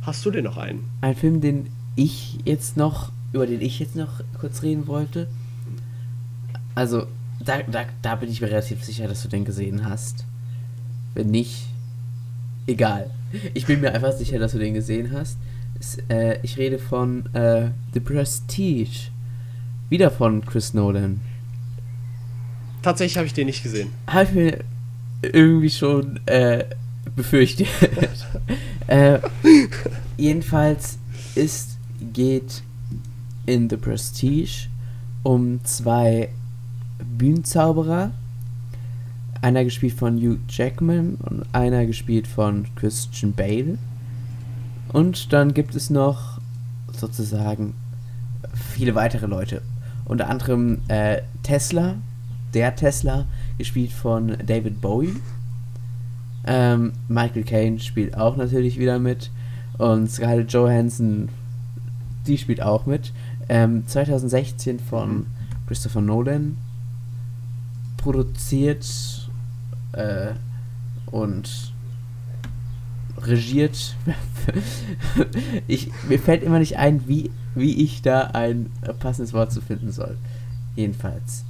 [0.06, 0.84] Hast du denn noch einen?
[1.02, 5.28] Ein Film, den ich jetzt noch, über den ich jetzt noch kurz reden wollte.
[6.76, 7.08] Also,
[7.44, 10.26] da, da, da bin ich mir relativ sicher, dass du den gesehen hast.
[11.16, 11.70] Wenn nicht,
[12.68, 13.10] egal.
[13.54, 15.38] Ich bin mir einfach sicher, dass du den gesehen hast.
[15.80, 19.10] Es, äh, ich rede von äh, The Prestige.
[19.90, 21.20] Wieder von Chris Nolan.
[22.86, 23.90] Tatsächlich habe ich den nicht gesehen.
[24.06, 24.60] Habe ich mir
[25.24, 26.66] irgendwie schon äh,
[27.16, 27.68] befürchtet.
[28.88, 29.18] äh,
[30.18, 31.00] jedenfalls
[31.34, 31.80] ist,
[32.14, 32.62] geht
[33.48, 34.68] in The Prestige
[35.24, 36.30] um zwei
[37.18, 38.12] Bühnenzauberer.
[39.42, 43.80] Einer gespielt von Hugh Jackman und einer gespielt von Christian Bale.
[44.90, 46.40] Und dann gibt es noch
[46.96, 47.74] sozusagen
[48.76, 49.64] viele weitere Leute.
[50.06, 51.96] Unter anderem äh, Tesla,
[52.56, 53.26] der Tesla,
[53.58, 55.16] gespielt von David Bowie.
[56.46, 59.30] Ähm, Michael Caine spielt auch natürlich wieder mit.
[59.78, 61.30] Und Scarlett Johansson,
[62.26, 63.12] die spielt auch mit.
[63.50, 65.28] Ähm, 2016 von
[65.68, 66.58] Christopher Nolan
[67.98, 69.30] produziert
[69.92, 70.34] äh,
[71.08, 71.74] und
[73.18, 73.96] regiert.
[75.68, 79.92] ich, mir fällt immer nicht ein, wie, wie ich da ein passendes Wort zu finden
[79.92, 80.18] soll.
[80.76, 81.46] Jedenfalls.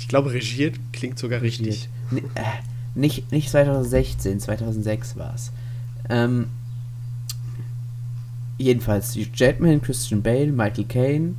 [0.00, 1.68] Ich glaube, regiert klingt sogar regiert.
[1.68, 1.88] richtig.
[2.10, 2.42] N äh,
[2.94, 5.52] nicht, nicht 2016, 2006 war es.
[6.08, 6.46] Ähm,
[8.56, 11.34] jedenfalls, Jetman, Christian Bale, Michael Caine,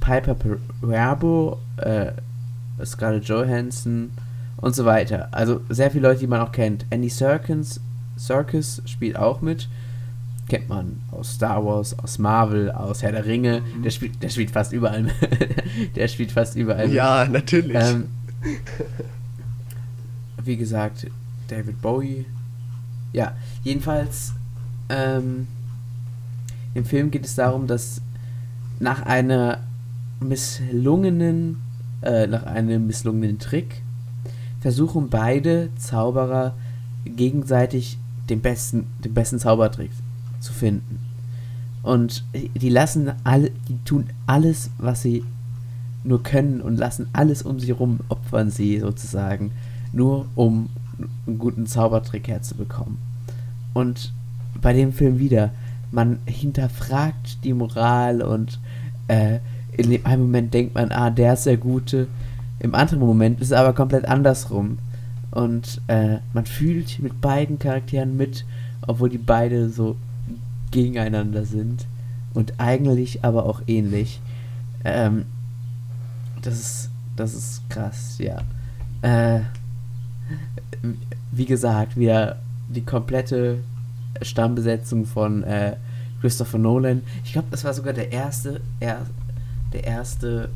[0.00, 2.12] Piper Perabo, äh,
[2.84, 4.10] Scarlett Johansson
[4.56, 5.28] und so weiter.
[5.30, 6.86] Also sehr viele Leute, die man auch kennt.
[6.90, 7.80] Andy Serkins,
[8.18, 9.68] Circus spielt auch mit.
[10.50, 13.60] Kennt man aus Star Wars, aus Marvel, aus Herr der Ringe.
[13.60, 13.84] Mhm.
[13.84, 15.06] Der spielt, der spielt fast überall.
[15.94, 16.92] der spielt fast überall.
[16.92, 17.76] Ja, natürlich.
[17.76, 18.08] Ähm,
[20.42, 21.06] wie gesagt,
[21.46, 22.26] David Bowie.
[23.12, 24.32] Ja, jedenfalls
[24.88, 25.46] ähm,
[26.74, 28.02] im Film geht es darum, dass
[28.80, 29.60] nach einer
[30.18, 31.60] misslungenen,
[32.02, 33.82] äh, nach einem misslungenen Trick
[34.60, 36.54] versuchen beide Zauberer
[37.04, 37.98] gegenseitig
[38.28, 39.92] den besten, den besten Zaubertrick
[40.40, 40.98] zu finden.
[41.82, 45.24] Und die lassen alle, die tun alles, was sie
[46.04, 49.52] nur können und lassen alles um sich herum, opfern sie sozusagen,
[49.92, 50.68] nur um
[51.26, 52.98] einen guten Zaubertrick herzubekommen.
[53.72, 54.12] Und
[54.60, 55.50] bei dem Film wieder,
[55.90, 58.58] man hinterfragt die Moral und
[59.08, 59.38] äh,
[59.72, 62.08] in einem Moment denkt man, ah, der ist der Gute.
[62.58, 64.78] Im anderen Moment ist es aber komplett andersrum.
[65.30, 68.44] Und äh, man fühlt mit beiden Charakteren mit,
[68.86, 69.96] obwohl die beide so
[70.70, 71.86] gegeneinander sind.
[72.32, 74.20] Und eigentlich aber auch ähnlich.
[74.84, 75.26] Ähm,
[76.42, 78.42] das ist, das ist krass, ja.
[79.02, 79.40] Äh,
[81.32, 83.58] wie gesagt, wieder die komplette
[84.22, 85.76] Stammbesetzung von äh,
[86.20, 87.02] Christopher Nolan.
[87.24, 89.06] Ich glaube, das war sogar der erste, er,
[89.72, 90.50] der erste,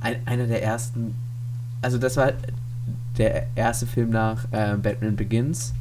[0.00, 1.14] ein, einer der ersten,
[1.82, 2.32] also das war
[3.18, 5.74] der erste Film nach äh, Batman Begins.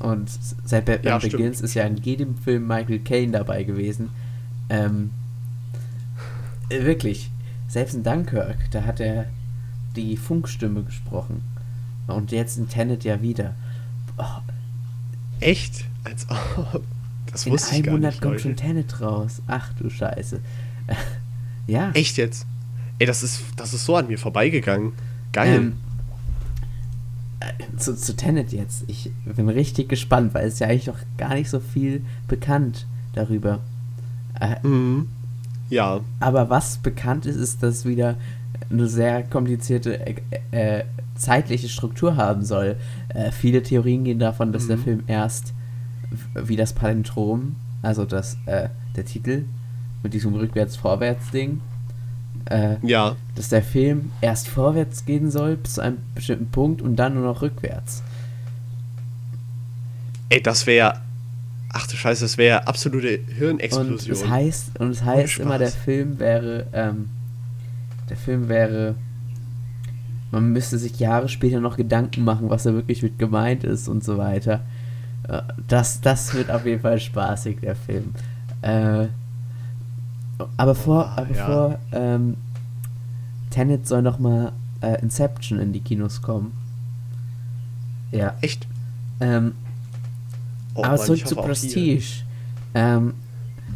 [0.00, 0.30] Und
[0.64, 1.64] seit Batman Ja, Begins stimmt.
[1.64, 4.10] ist ja in jedem Film Michael Caine dabei gewesen.
[4.68, 5.10] Ähm,
[6.68, 7.30] äh, wirklich,
[7.68, 9.26] selbst in Dunkirk, da hat er
[9.96, 11.42] die Funkstimme gesprochen.
[12.06, 13.54] Und jetzt in Tenet ja wieder.
[14.16, 14.24] Oh,
[15.40, 15.84] Echt?
[16.04, 16.82] Als ob.
[17.30, 18.42] Das in wusste ich einem gar Monat nicht, kommt Leute.
[18.42, 19.42] schon Tenet raus.
[19.46, 20.40] Ach du Scheiße.
[21.66, 21.90] ja.
[21.92, 22.46] Echt jetzt?
[22.98, 24.92] Ey, das ist, das ist so an mir vorbeigegangen.
[25.32, 25.54] Geil.
[25.56, 25.87] Ähm, äh,
[27.76, 28.84] zu, zu Tenet jetzt.
[28.88, 33.60] Ich bin richtig gespannt, weil es ja eigentlich noch gar nicht so viel bekannt darüber.
[34.40, 35.08] Äh, mhm.
[35.70, 36.00] Ja.
[36.18, 38.16] aber was bekannt ist, ist, dass wieder
[38.70, 40.14] eine sehr komplizierte äh,
[40.50, 40.84] äh,
[41.14, 42.76] zeitliche Struktur haben soll.
[43.10, 44.82] Äh, viele Theorien gehen davon, dass der Mhm.
[44.82, 45.52] Film erst
[46.34, 49.44] wie das Palindrom, also das, äh, der Titel
[50.02, 51.60] mit diesem Rückwärts-Vorwärts-Ding,
[52.50, 53.16] äh, Ja.
[53.34, 57.24] dass der Film erst vorwärts gehen soll bis zu einem bestimmten Punkt und dann nur
[57.24, 58.02] noch rückwärts.
[60.30, 61.00] Ey, das wäre.
[61.72, 64.10] Ach du Scheiße, das wäre absolute Und Hirnexplosion.
[64.10, 65.44] es heißt, und es heißt Spaß.
[65.44, 67.10] immer, der Film wäre, ähm,
[68.08, 68.94] der Film wäre,
[70.30, 74.02] man müsste sich Jahre später noch Gedanken machen, was da wirklich mit gemeint ist und
[74.02, 74.60] so weiter.
[75.28, 78.14] Äh, Das, das wird auf jeden Fall spaßig, der Film.
[78.62, 79.08] Äh,
[80.56, 81.46] aber vor, Boah, aber ja.
[81.46, 82.36] vor ähm,
[83.50, 86.52] Tenet soll noch mal äh, Inception in die Kinos kommen.
[88.12, 88.34] Ja.
[88.40, 88.66] Echt?
[89.20, 89.52] Ähm,
[90.78, 92.22] Oh, aber Mann, zurück zu Prestige.
[92.74, 93.14] Ähm,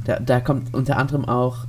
[0.05, 1.67] da, da kommt unter anderem auch,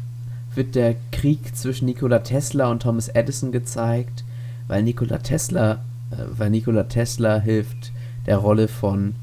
[0.54, 4.24] wird der Krieg zwischen Nikola Tesla und Thomas Edison gezeigt,
[4.68, 5.80] weil Nikola Tesla,
[6.12, 7.92] äh, weil Nikola Tesla hilft
[8.28, 9.16] der Rolle von,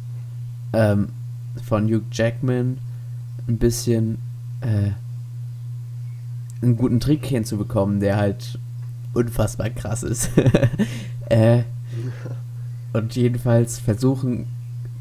[0.73, 1.11] ähm,
[1.63, 2.79] von Hugh Jackman
[3.47, 4.19] ein bisschen
[4.63, 4.91] äh,
[6.63, 8.59] einen guten Trick hinzubekommen, der halt
[9.15, 10.31] unfassbar krass ist.
[11.29, 11.63] äh,
[12.93, 14.47] und jedenfalls versuchen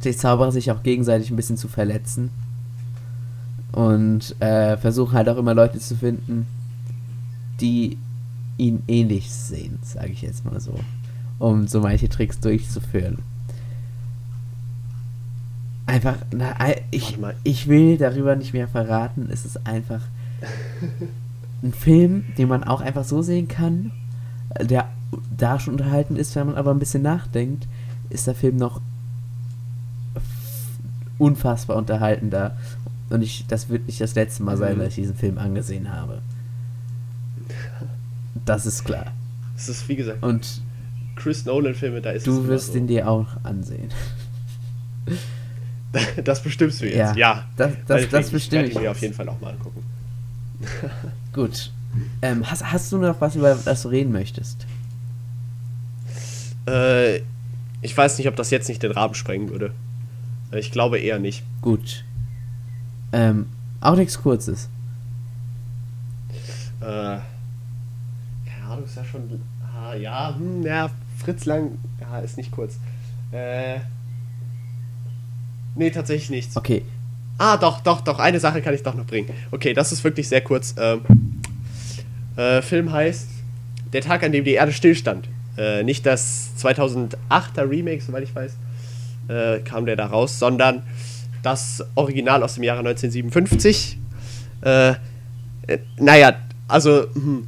[0.03, 2.29] die Zauberer sich auch gegenseitig ein bisschen zu verletzen.
[3.71, 6.47] Und äh, versuchen halt auch immer Leute zu finden,
[7.59, 7.97] die
[8.57, 10.73] ihn ähnlich sehen, sage ich jetzt mal so.
[11.37, 13.19] Um so manche Tricks durchzuführen.
[15.85, 16.55] Einfach, na,
[16.91, 19.29] ich, ich will darüber nicht mehr verraten.
[19.31, 20.01] Es ist einfach
[21.63, 23.91] ein Film, den man auch einfach so sehen kann,
[24.55, 24.89] äh, der
[25.35, 27.67] da schon unterhalten ist, wenn man aber ein bisschen nachdenkt,
[28.09, 28.81] ist der Film noch
[31.17, 32.55] unfassbar unterhaltender.
[33.09, 34.79] Und ich, das wird nicht das letzte Mal sein, Mhm.
[34.79, 36.21] dass ich diesen Film angesehen habe.
[38.45, 39.07] Das ist klar.
[39.57, 40.61] Es ist wie gesagt, Und
[41.15, 42.77] Chris Nolan-Filme, da ist es du wirst so.
[42.77, 43.89] ihn dir auch ansehen.
[46.23, 46.97] Das bestimmst du jetzt.
[46.97, 47.45] Ja, Ja.
[47.57, 49.53] das- das- Meinetwegen, das bestimme Ich ich werde ihn mir auf jeden Fall auch mal
[49.53, 49.81] angucken.
[51.39, 51.71] Gut.
[52.21, 54.67] Ähm, hast, hast du noch was, über das du reden möchtest?
[56.67, 57.19] Äh,
[57.81, 59.71] ich weiß nicht, ob das jetzt nicht den Rahmen sprengen würde.
[60.51, 61.43] Ich glaube eher nicht.
[61.61, 62.03] Gut.
[63.13, 63.45] Ähm,
[63.79, 64.67] auch nichts Kurzes.
[66.81, 67.23] Äh, keine
[68.67, 69.41] Ahnung, ist ja schon.
[69.63, 72.79] Ah, ja, hm, ja, Fritz Lang, ja, ist nicht kurz.
[73.31, 73.79] Äh.
[75.75, 76.57] Nee, tatsächlich nichts.
[76.57, 76.83] Okay.
[77.39, 79.29] Ah, doch, doch, doch, eine Sache kann ich doch noch bringen.
[79.49, 80.75] Okay, das ist wirklich sehr kurz.
[80.77, 81.01] Ähm,
[82.35, 83.29] äh, Film heißt
[83.93, 85.29] Der Tag, an dem die Erde stillstand.
[85.57, 88.57] Äh, nicht das 2008er Remake, soweit ich weiß,
[89.29, 90.83] äh, kam der da raus, sondern
[91.41, 93.97] das Original aus dem Jahre 1957.
[94.61, 94.97] Äh, äh,
[95.97, 96.35] naja,
[96.67, 97.47] also, hm,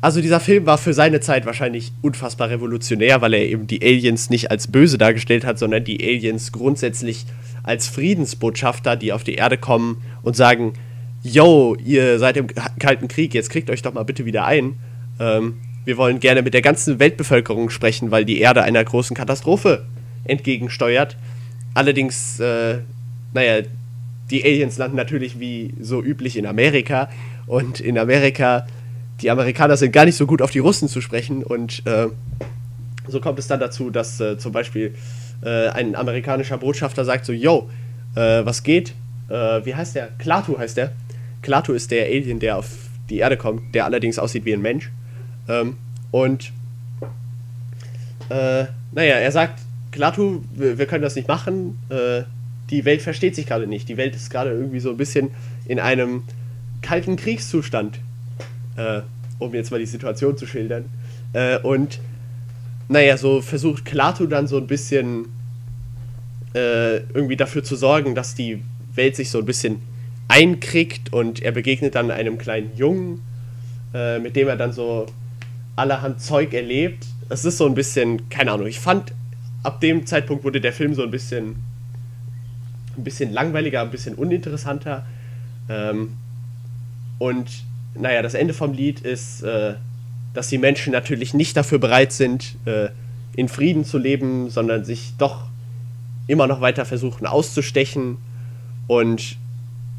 [0.00, 4.28] also dieser Film war für seine Zeit wahrscheinlich unfassbar revolutionär, weil er eben die Aliens
[4.28, 7.26] nicht als böse dargestellt hat, sondern die Aliens grundsätzlich
[7.66, 10.72] als Friedensbotschafter, die auf die Erde kommen und sagen,
[11.22, 12.46] yo, ihr seid im
[12.78, 14.78] Kalten Krieg, jetzt kriegt euch doch mal bitte wieder ein.
[15.20, 19.84] Ähm, wir wollen gerne mit der ganzen Weltbevölkerung sprechen, weil die Erde einer großen Katastrophe
[20.24, 21.16] entgegensteuert.
[21.74, 22.78] Allerdings, äh,
[23.34, 23.62] naja,
[24.30, 27.08] die Aliens landen natürlich wie so üblich in Amerika
[27.46, 28.66] und in Amerika,
[29.20, 32.08] die Amerikaner sind gar nicht so gut auf die Russen zu sprechen und äh,
[33.08, 34.94] so kommt es dann dazu, dass äh, zum Beispiel
[35.42, 37.68] äh, ein amerikanischer Botschafter sagt so, yo,
[38.14, 38.94] äh, was geht?
[39.28, 40.08] Äh, wie heißt der?
[40.18, 40.92] Klaatu heißt der.
[41.42, 42.68] Klaatu ist der Alien, der auf
[43.10, 44.90] die Erde kommt, der allerdings aussieht wie ein Mensch.
[45.48, 45.76] Ähm,
[46.10, 46.52] und
[48.28, 49.60] äh, naja, er sagt,
[49.92, 51.78] Klaatu, wir, wir können das nicht machen.
[52.70, 53.88] Die Welt versteht sich gerade nicht.
[53.88, 55.30] Die Welt ist gerade irgendwie so ein bisschen
[55.66, 56.24] in einem
[56.82, 57.98] kalten Kriegszustand,
[58.76, 59.00] äh,
[59.38, 60.84] um jetzt mal die Situation zu schildern.
[61.32, 61.98] Äh, und
[62.88, 65.26] naja, so versucht Klaatu dann so ein bisschen
[66.54, 68.62] äh, irgendwie dafür zu sorgen, dass die
[68.94, 69.80] Welt sich so ein bisschen
[70.28, 73.22] einkriegt und er begegnet dann einem kleinen Jungen,
[73.94, 75.06] äh, mit dem er dann so
[75.76, 77.06] allerhand Zeug erlebt.
[77.28, 79.12] Es ist so ein bisschen, keine Ahnung, ich fand,
[79.62, 81.56] ab dem Zeitpunkt wurde der Film so ein bisschen,
[82.96, 85.04] ein bisschen langweiliger, ein bisschen uninteressanter.
[85.68, 86.14] Ähm,
[87.18, 87.50] und
[87.94, 89.74] naja, das Ende vom Lied ist, äh,
[90.36, 92.88] dass die Menschen natürlich nicht dafür bereit sind, äh,
[93.36, 95.46] in Frieden zu leben, sondern sich doch
[96.26, 98.18] immer noch weiter versuchen auszustechen.
[98.86, 99.38] Und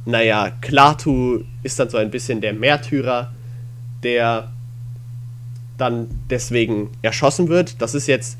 [0.06, 3.34] naja, Klaatu ist dann so ein bisschen der Märtyrer,
[4.04, 4.52] der
[5.80, 7.82] dann deswegen erschossen wird.
[7.82, 8.38] Das ist jetzt,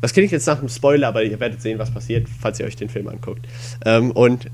[0.00, 2.76] das klingt jetzt nach einem Spoiler, aber ihr werdet sehen, was passiert, falls ihr euch
[2.76, 3.46] den Film anguckt.
[3.84, 4.50] Ähm, und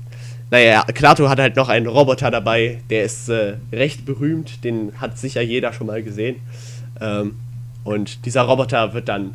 [0.51, 5.17] naja, Klaatu hat halt noch einen Roboter dabei, der ist äh, recht berühmt, den hat
[5.17, 6.35] sicher jeder schon mal gesehen.
[6.99, 7.35] Ähm,
[7.83, 9.33] und dieser Roboter wird dann,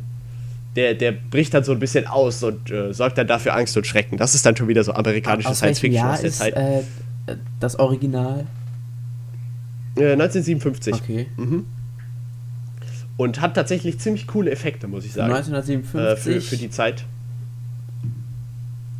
[0.75, 3.87] der, der bricht dann so ein bisschen aus und äh, sorgt dann dafür Angst und
[3.87, 4.17] Schrecken.
[4.17, 6.55] Das ist dann schon wieder so amerikanische Science Fiction aus der ist, Zeit.
[6.55, 6.83] Äh,
[7.59, 8.45] das Original?
[9.95, 10.93] 1957.
[10.93, 11.27] Äh, okay.
[11.37, 11.65] Mhm.
[13.17, 15.33] Und hat tatsächlich ziemlich coole Effekte, muss ich sagen.
[15.33, 16.01] 1957?
[16.01, 17.05] Äh, für, für die Zeit.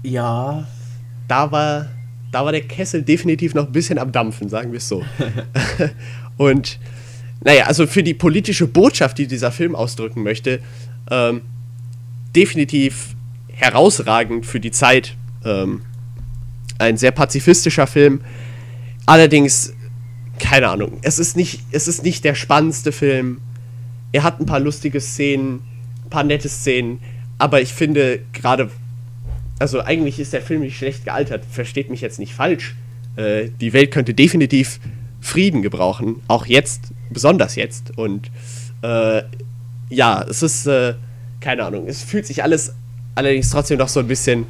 [0.04, 0.68] Ja.
[1.28, 1.88] Da war,
[2.32, 5.04] da war der Kessel definitiv noch ein bisschen am Dampfen, sagen wir es so.
[6.38, 6.78] und
[7.44, 10.60] naja, also für die politische Botschaft, die dieser Film ausdrücken möchte,
[11.10, 11.42] ähm,
[12.36, 13.16] definitiv
[13.48, 15.16] herausragend für die Zeit.
[15.44, 15.82] Ähm,
[16.78, 18.22] ein sehr pazifistischer Film.
[19.06, 19.74] Allerdings,
[20.40, 23.40] keine Ahnung, es ist nicht, es ist nicht der spannendste Film.
[24.12, 25.62] Er hat ein paar lustige Szenen,
[26.06, 27.00] ein paar nette Szenen,
[27.38, 28.70] aber ich finde gerade,
[29.60, 32.76] also eigentlich ist der Film nicht schlecht gealtert, versteht mich jetzt nicht falsch.
[33.16, 34.80] Äh, die Welt könnte definitiv
[35.22, 37.98] Frieden gebrauchen, auch jetzt, besonders jetzt.
[37.98, 38.32] Und
[38.82, 39.24] äh,
[39.90, 40.96] ja, es ist, äh,
[41.40, 42.74] keine Ahnung, es fühlt sich alles
[43.16, 44.46] allerdings trotzdem noch so ein bisschen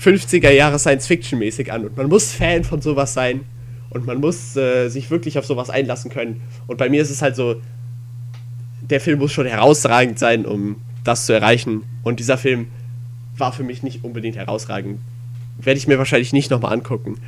[0.00, 1.84] 50er Jahre Science-Fiction-mäßig an.
[1.84, 3.42] Und man muss Fan von sowas sein
[3.90, 6.40] und man muss äh, sich wirklich auf sowas einlassen können.
[6.66, 7.60] Und bei mir ist es halt so,
[8.80, 11.82] der Film muss schon herausragend sein, um das zu erreichen.
[12.02, 12.66] Und dieser Film
[13.36, 14.98] war für mich nicht unbedingt herausragend.
[15.58, 17.18] Werde ich mir wahrscheinlich nicht nochmal angucken.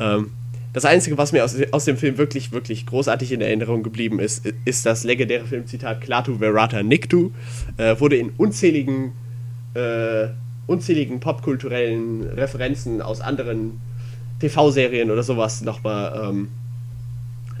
[0.00, 0.30] Ähm,
[0.72, 4.46] das Einzige, was mir aus, aus dem Film wirklich, wirklich großartig in Erinnerung geblieben ist,
[4.64, 7.30] ist das legendäre Filmzitat Klatu Verata Niktu.
[7.76, 9.12] Äh, wurde in unzähligen
[9.74, 10.28] äh,
[10.70, 13.80] unzähligen popkulturellen Referenzen aus anderen
[14.38, 16.48] TV-Serien oder sowas nochmal ähm,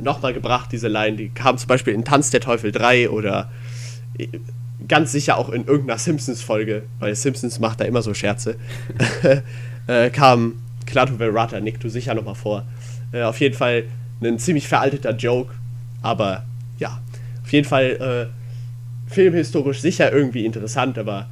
[0.00, 1.16] noch gebracht, diese Line.
[1.16, 3.50] Die kam zum Beispiel in Tanz der Teufel 3 oder
[4.16, 4.28] äh,
[4.86, 8.56] ganz sicher auch in irgendeiner Simpsons-Folge, weil Simpsons macht da immer so Scherze,
[9.88, 10.54] äh, kam
[10.86, 12.64] Klaatu Verata, Nick, du sicher nochmal vor.
[13.12, 13.84] Äh, auf jeden Fall
[14.22, 15.54] ein ziemlich veralteter Joke,
[16.02, 16.44] aber
[16.78, 17.00] ja,
[17.42, 21.26] auf jeden Fall äh, filmhistorisch sicher irgendwie interessant, aber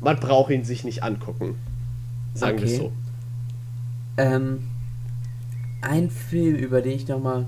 [0.00, 1.56] man braucht ihn sich nicht angucken.
[2.34, 2.68] Sagen okay.
[2.68, 2.92] wir so.
[4.16, 4.64] Ähm,
[5.80, 7.46] ein Film, über den ich noch mal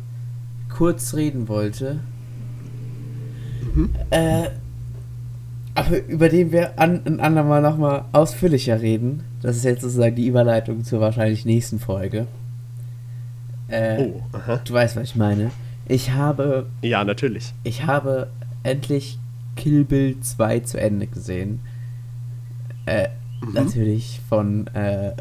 [0.68, 2.00] kurz reden wollte.
[3.74, 3.90] Mhm.
[4.10, 4.50] Äh,
[5.74, 9.22] aber über den wir an, ein andermal noch mal ausführlicher reden.
[9.42, 12.26] Das ist jetzt sozusagen die Überleitung zur wahrscheinlich nächsten Folge.
[13.70, 14.60] Äh, oh, aha.
[14.64, 15.50] Du weißt, was ich meine.
[15.86, 16.66] Ich habe.
[16.82, 17.52] Ja, natürlich.
[17.64, 18.30] Ich habe
[18.62, 19.18] endlich
[19.56, 21.60] Kill Bill 2 zu Ende gesehen.
[22.86, 23.08] Äh,
[23.40, 23.54] mhm.
[23.54, 25.12] Natürlich von äh,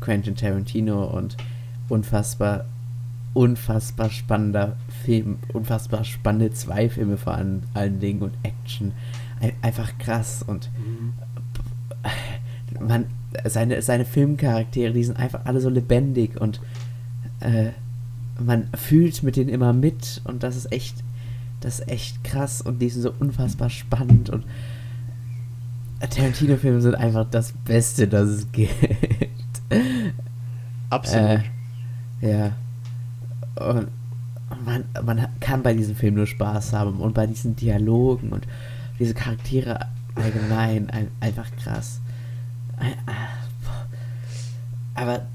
[0.00, 1.36] Quentin Tarantino und
[1.88, 2.64] unfassbar,
[3.34, 8.92] unfassbar spannender Film, unfassbar spannende zwei Filme vor allen, allen Dingen und Action.
[9.40, 11.12] Ein, einfach krass und mhm.
[12.86, 13.06] man,
[13.44, 16.60] seine, seine Filmcharaktere, die sind einfach alle so lebendig und
[17.40, 17.70] äh,
[18.38, 21.02] man fühlt mit denen immer mit und das ist echt,
[21.60, 24.44] das ist echt krass und die sind so unfassbar spannend und
[26.00, 28.72] Tarantino-Filme sind einfach das Beste, das es gibt.
[30.90, 31.40] Absolut.
[32.22, 32.52] Äh, ja.
[33.56, 33.88] Und
[34.64, 38.46] man, man kann bei diesem Film nur Spaß haben und bei diesen Dialogen und
[38.98, 42.00] diese Charaktere allgemein ein, einfach krass.
[44.94, 45.26] Aber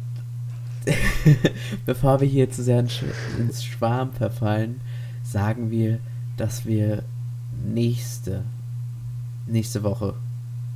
[1.86, 2.86] bevor wir hier zu sehr
[3.40, 4.82] ins Schwarm verfallen,
[5.24, 6.00] sagen wir,
[6.38, 7.04] dass wir
[7.66, 8.44] nächste
[9.48, 10.16] nächste Woche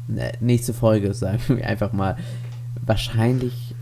[0.07, 2.15] Ne, nächste Folge, sagen wir einfach mal,
[2.85, 3.75] wahrscheinlich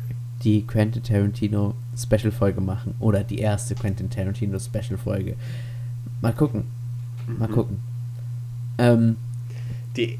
[0.43, 5.35] die Quentin Tarantino Special Folge machen oder die erste Quentin Tarantino Special Folge.
[6.21, 6.65] Mal gucken.
[7.27, 7.53] Mal mhm.
[7.53, 7.77] gucken.
[8.77, 9.15] Ähm,
[9.95, 10.17] die.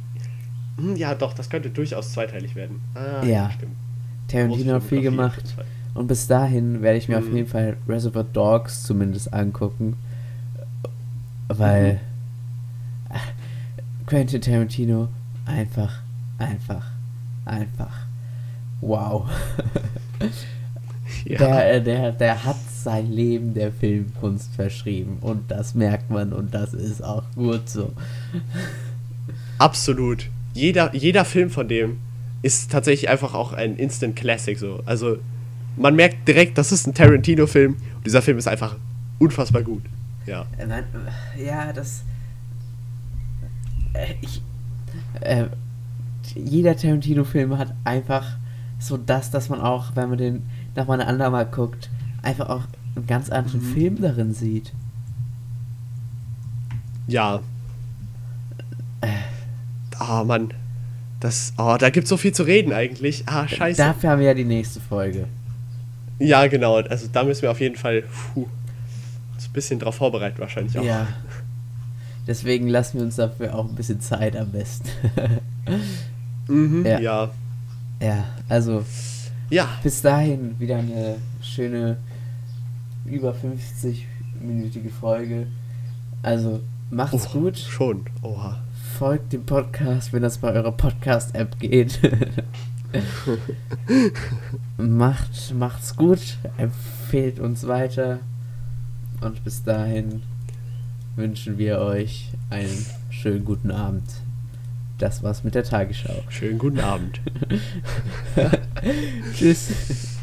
[0.77, 2.81] Hm, ja, doch, das könnte durchaus zweiteilig werden.
[2.93, 3.49] Ah, Ja.
[3.51, 3.73] stimmt.
[4.27, 5.47] Tarantino hat viel gemacht.
[5.55, 5.65] Fall.
[5.95, 7.35] Und bis dahin werde ich mir auf Mhm.
[7.35, 9.95] jeden Fall Reservoir Dogs zumindest angucken.
[11.47, 11.93] Weil
[13.09, 13.17] Mhm.
[14.05, 15.07] Quentin Tarantino
[15.45, 16.01] einfach,
[16.37, 16.85] einfach,
[17.45, 18.05] einfach.
[18.81, 19.27] Wow.
[21.23, 21.37] Ja.
[21.37, 25.17] Der, äh, der, der hat sein Leben der Filmkunst verschrieben.
[25.21, 27.93] Und das merkt man und das ist auch gut so.
[29.57, 30.29] Absolut.
[30.53, 31.97] Jeder, jeder Film von dem
[32.41, 34.81] ist tatsächlich einfach auch ein Instant Classic so.
[34.85, 35.17] Also
[35.77, 38.75] man merkt direkt, das ist ein Tarantino-Film und dieser Film ist einfach
[39.19, 39.83] unfassbar gut.
[40.25, 40.45] Ja.
[40.57, 42.03] Äh, äh, ja, das.
[43.93, 44.41] Äh, ich,
[45.21, 45.45] äh,
[46.35, 48.37] jeder Tarantino-Film hat einfach
[48.79, 50.43] so das, dass man auch, wenn man den
[50.75, 51.89] nochmal ein andermal guckt,
[52.21, 52.63] einfach auch
[52.95, 54.73] einen ganz anderen Film darin sieht.
[57.07, 57.41] Ja.
[59.99, 60.53] Ah, Mann.
[61.19, 63.23] Das, oh, da gibt so viel zu reden eigentlich.
[63.27, 63.77] Ah, scheiße.
[63.77, 65.27] Dafür haben wir ja die nächste Folge.
[66.19, 66.75] Ja, genau.
[66.77, 68.03] Also da müssen wir auf jeden Fall
[68.33, 70.83] puh, ein bisschen drauf vorbereiten wahrscheinlich auch.
[70.83, 71.07] Ja.
[72.27, 74.89] Deswegen lassen wir uns dafür auch ein bisschen Zeit am besten.
[76.47, 76.99] Mhm, Ja.
[76.99, 77.29] ja.
[77.99, 78.85] ja, also
[79.49, 79.67] Ja.
[79.81, 81.97] bis dahin wieder eine schöne
[83.05, 85.47] über 50-minütige Folge.
[86.21, 86.59] Also
[86.91, 87.57] macht's Oh, gut.
[87.57, 88.05] Schon.
[88.21, 88.61] Oha.
[88.99, 91.99] Folgt dem Podcast, wenn das bei eurer Podcast-App geht.
[94.77, 98.19] Macht, macht's gut, empfehlt uns weiter.
[99.21, 100.23] Und bis dahin
[101.15, 104.03] wünschen wir euch einen schönen guten Abend.
[104.97, 106.23] Das war's mit der Tagesschau.
[106.29, 107.19] Schönen guten Abend.
[109.33, 110.17] Tschüss.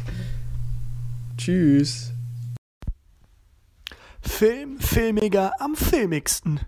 [1.37, 2.11] Tschüss.
[4.21, 6.59] Film, Filmiger am filmigsten.